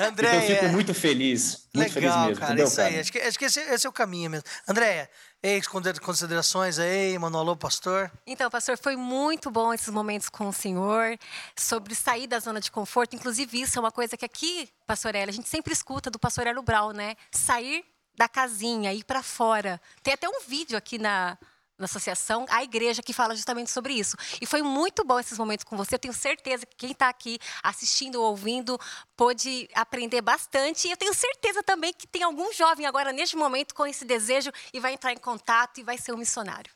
[0.00, 0.28] André.
[0.28, 1.68] Então, eu fico muito feliz.
[1.74, 2.40] Muito Legal, feliz mesmo.
[2.40, 2.88] Cara, entendeu, isso cara?
[2.88, 3.00] aí.
[3.00, 4.44] Acho que, acho que esse, esse, é o caminho mesmo.
[4.66, 5.10] Andréia,
[5.42, 8.10] ex considerações aí, Manolo, pastor?
[8.26, 11.18] Então, pastor, foi muito bom esses momentos com o senhor,
[11.54, 13.14] sobre sair da zona de conforto.
[13.14, 16.62] Inclusive, isso é uma coisa que aqui, pastor a gente sempre escuta do pastor Hélio
[16.62, 17.14] Brau, né?
[17.30, 17.84] Sair
[18.16, 19.80] da casinha, ir para fora.
[20.02, 21.38] Tem até um vídeo aqui na,
[21.80, 24.16] na associação, a igreja que fala justamente sobre isso.
[24.40, 25.94] E foi muito bom esses momentos com você.
[25.94, 28.78] Eu tenho certeza que quem está aqui assistindo ou ouvindo
[29.16, 30.86] pôde aprender bastante.
[30.86, 34.50] E eu tenho certeza também que tem algum jovem agora, neste momento, com esse desejo
[34.72, 36.70] e vai entrar em contato e vai ser um missionário.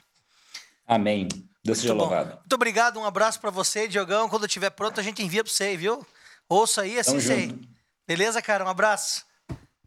[0.87, 1.29] Amém.
[1.63, 2.37] Deus seja louvado.
[2.37, 4.29] Muito obrigado, um abraço para você, Diogão.
[4.29, 6.07] Quando estiver pronto, a gente envia para você, viu?
[6.49, 7.59] Ouça aí, assim sei.
[8.07, 8.65] Beleza, cara?
[8.65, 9.25] Um abraço.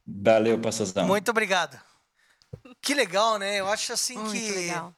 [0.05, 1.05] Valeu, pastorzão.
[1.05, 1.86] Muito obrigado.
[2.87, 3.57] Que legal, né?
[3.57, 4.49] Eu acho assim Muito que.
[4.49, 4.95] Legal.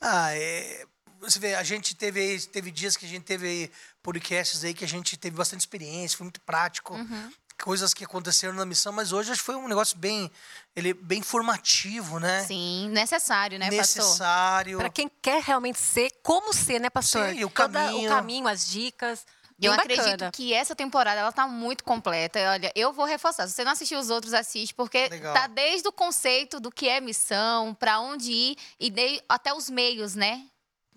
[0.00, 0.86] Ah, é.
[1.20, 3.70] Você vê, a gente teve teve dias que a gente teve
[4.02, 6.94] podcasts aí que a gente teve bastante experiência, foi muito prático.
[6.94, 7.30] Uhum.
[7.62, 10.30] Coisas que aconteceram na missão, mas hoje acho que foi um negócio bem,
[10.74, 12.42] ele bem formativo, né?
[12.44, 13.96] Sim, necessário, né, necessário.
[13.96, 14.04] pastor?
[14.04, 14.78] Necessário.
[14.78, 17.34] Para quem quer realmente ser, como ser, né, pastor?
[17.34, 17.90] Sim, o caminho.
[17.90, 19.26] Toda, o caminho, as dicas.
[19.60, 19.94] Eu bacana.
[19.94, 22.38] acredito que essa temporada ela tá muito completa.
[22.50, 23.46] Olha, eu vou reforçar.
[23.46, 25.32] Se você não assistiu os outros, assiste, porque Legal.
[25.32, 29.70] tá desde o conceito do que é missão, para onde ir e de, até os
[29.70, 30.44] meios, né?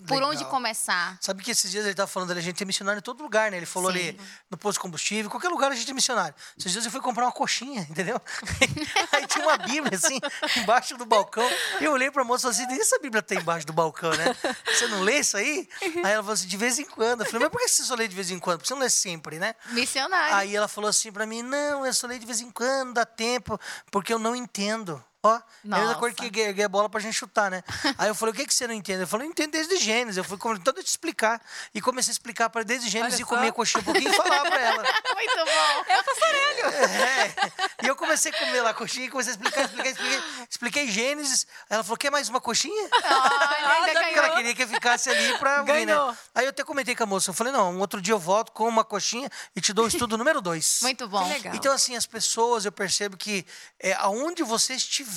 [0.08, 0.30] Por Legal.
[0.30, 1.18] onde começar?
[1.20, 3.52] Sabe que esses dias ele estava falando ali, a gente é missionário em todo lugar,
[3.52, 3.58] né?
[3.58, 3.98] Ele falou Sim.
[3.98, 6.34] ali no posto de combustível, qualquer lugar a gente é missionário.
[6.58, 8.20] Esses dias eu fui comprar uma coxinha, entendeu?
[9.12, 10.20] Aí tinha uma Bíblia assim,
[10.58, 11.48] embaixo do balcão.
[11.82, 14.36] E eu olhei pra moça e falei assim: essa Bíblia tem embaixo do balcão, né?
[14.66, 15.68] Você não lê isso aí?
[15.82, 17.22] Aí ela falou assim: de vez em quando.
[17.22, 18.60] Eu falei, mas por que você só lê de vez em quando?
[18.60, 19.54] Porque você não lê sempre, né?
[19.72, 20.36] Missionário.
[20.36, 23.06] Aí ela falou assim pra mim: não, eu só leio de vez em quando, dá
[23.06, 23.60] tempo,
[23.92, 25.04] porque eu não entendo.
[25.22, 27.62] Ó, é a mesma coisa que erguer a bola pra gente chutar, né?
[27.98, 29.02] Aí eu falei, o que, que você não entende?
[29.02, 30.16] Eu falei, eu entendo desde Gênesis.
[30.16, 31.42] Eu fui tentando te explicar.
[31.74, 34.42] E comecei a explicar para desde Gênesis Olha e comer coxinha um pouquinho e falar
[34.42, 34.82] pra ela.
[35.14, 35.84] Muito bom.
[35.88, 36.50] É o pastorelho.
[37.10, 37.86] É.
[37.86, 40.22] E eu comecei a comer lá a coxinha e comecei a explicar, expliquei, expliquei.
[40.50, 41.48] Expliquei Gênesis.
[41.70, 42.90] Aí ela falou, quer mais uma coxinha?
[42.94, 44.36] Olha, ainda Porque ela ganhou.
[44.38, 45.94] queria que eu ficasse ali pra ouvir, né?
[45.94, 46.16] Ganhou.
[46.36, 47.30] Aí eu até comentei com a moça.
[47.30, 49.88] Eu falei, não, um outro dia eu volto com uma coxinha e te dou o
[49.88, 50.80] estudo número dois.
[50.82, 51.30] Muito bom.
[51.54, 53.46] Então, assim, as pessoas, eu percebo que
[53.80, 55.09] é, aonde você estiver,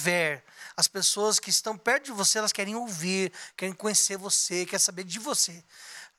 [0.77, 5.05] as pessoas que estão perto de você, elas querem ouvir, querem conhecer você, querem saber
[5.05, 5.63] de você.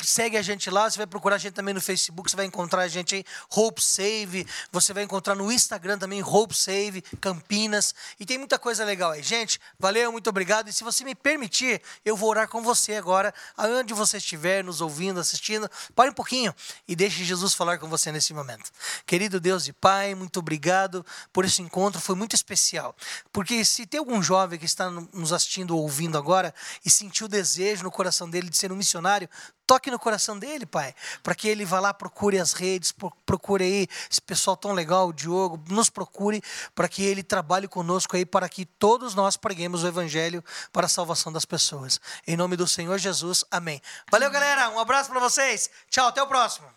[0.04, 2.82] Segue a gente lá, você vai procurar a gente também no Facebook, você vai encontrar
[2.84, 8.26] a gente aí, Hope Save, você vai encontrar no Instagram também, Hope Save, Campinas, e
[8.26, 9.24] tem muita coisa legal aí.
[9.24, 13.34] Gente, valeu, muito obrigado, e se você me permitir, eu vou orar com você agora,
[13.58, 16.54] aonde você estiver, nos ouvindo, assistindo, pare um pouquinho
[16.88, 18.70] e deixe Jesus falar com você nesse momento.
[19.08, 22.96] Querido Deus e Pai, muito obrigado por esse encontro, foi muito especial,
[23.32, 26.54] porque se tem algum jovem que está no- nos assistindo ou ouvindo agora
[26.86, 29.28] e sentiu o desejo no coração dele de ser um missionário,
[29.68, 30.94] Toque no coração dele, pai,
[31.24, 35.08] para que ele vá lá, procure as redes, pro- procure aí esse pessoal tão legal,
[35.08, 36.42] o Diogo, nos procure
[36.76, 40.90] para que ele trabalhe conosco aí, para que todos nós preguemos o evangelho para a
[40.90, 42.00] salvação das pessoas.
[42.28, 43.82] Em nome do Senhor Jesus, amém.
[44.12, 45.70] Valeu, galera, um abraço para vocês.
[45.90, 46.68] Tchau, até o próximo.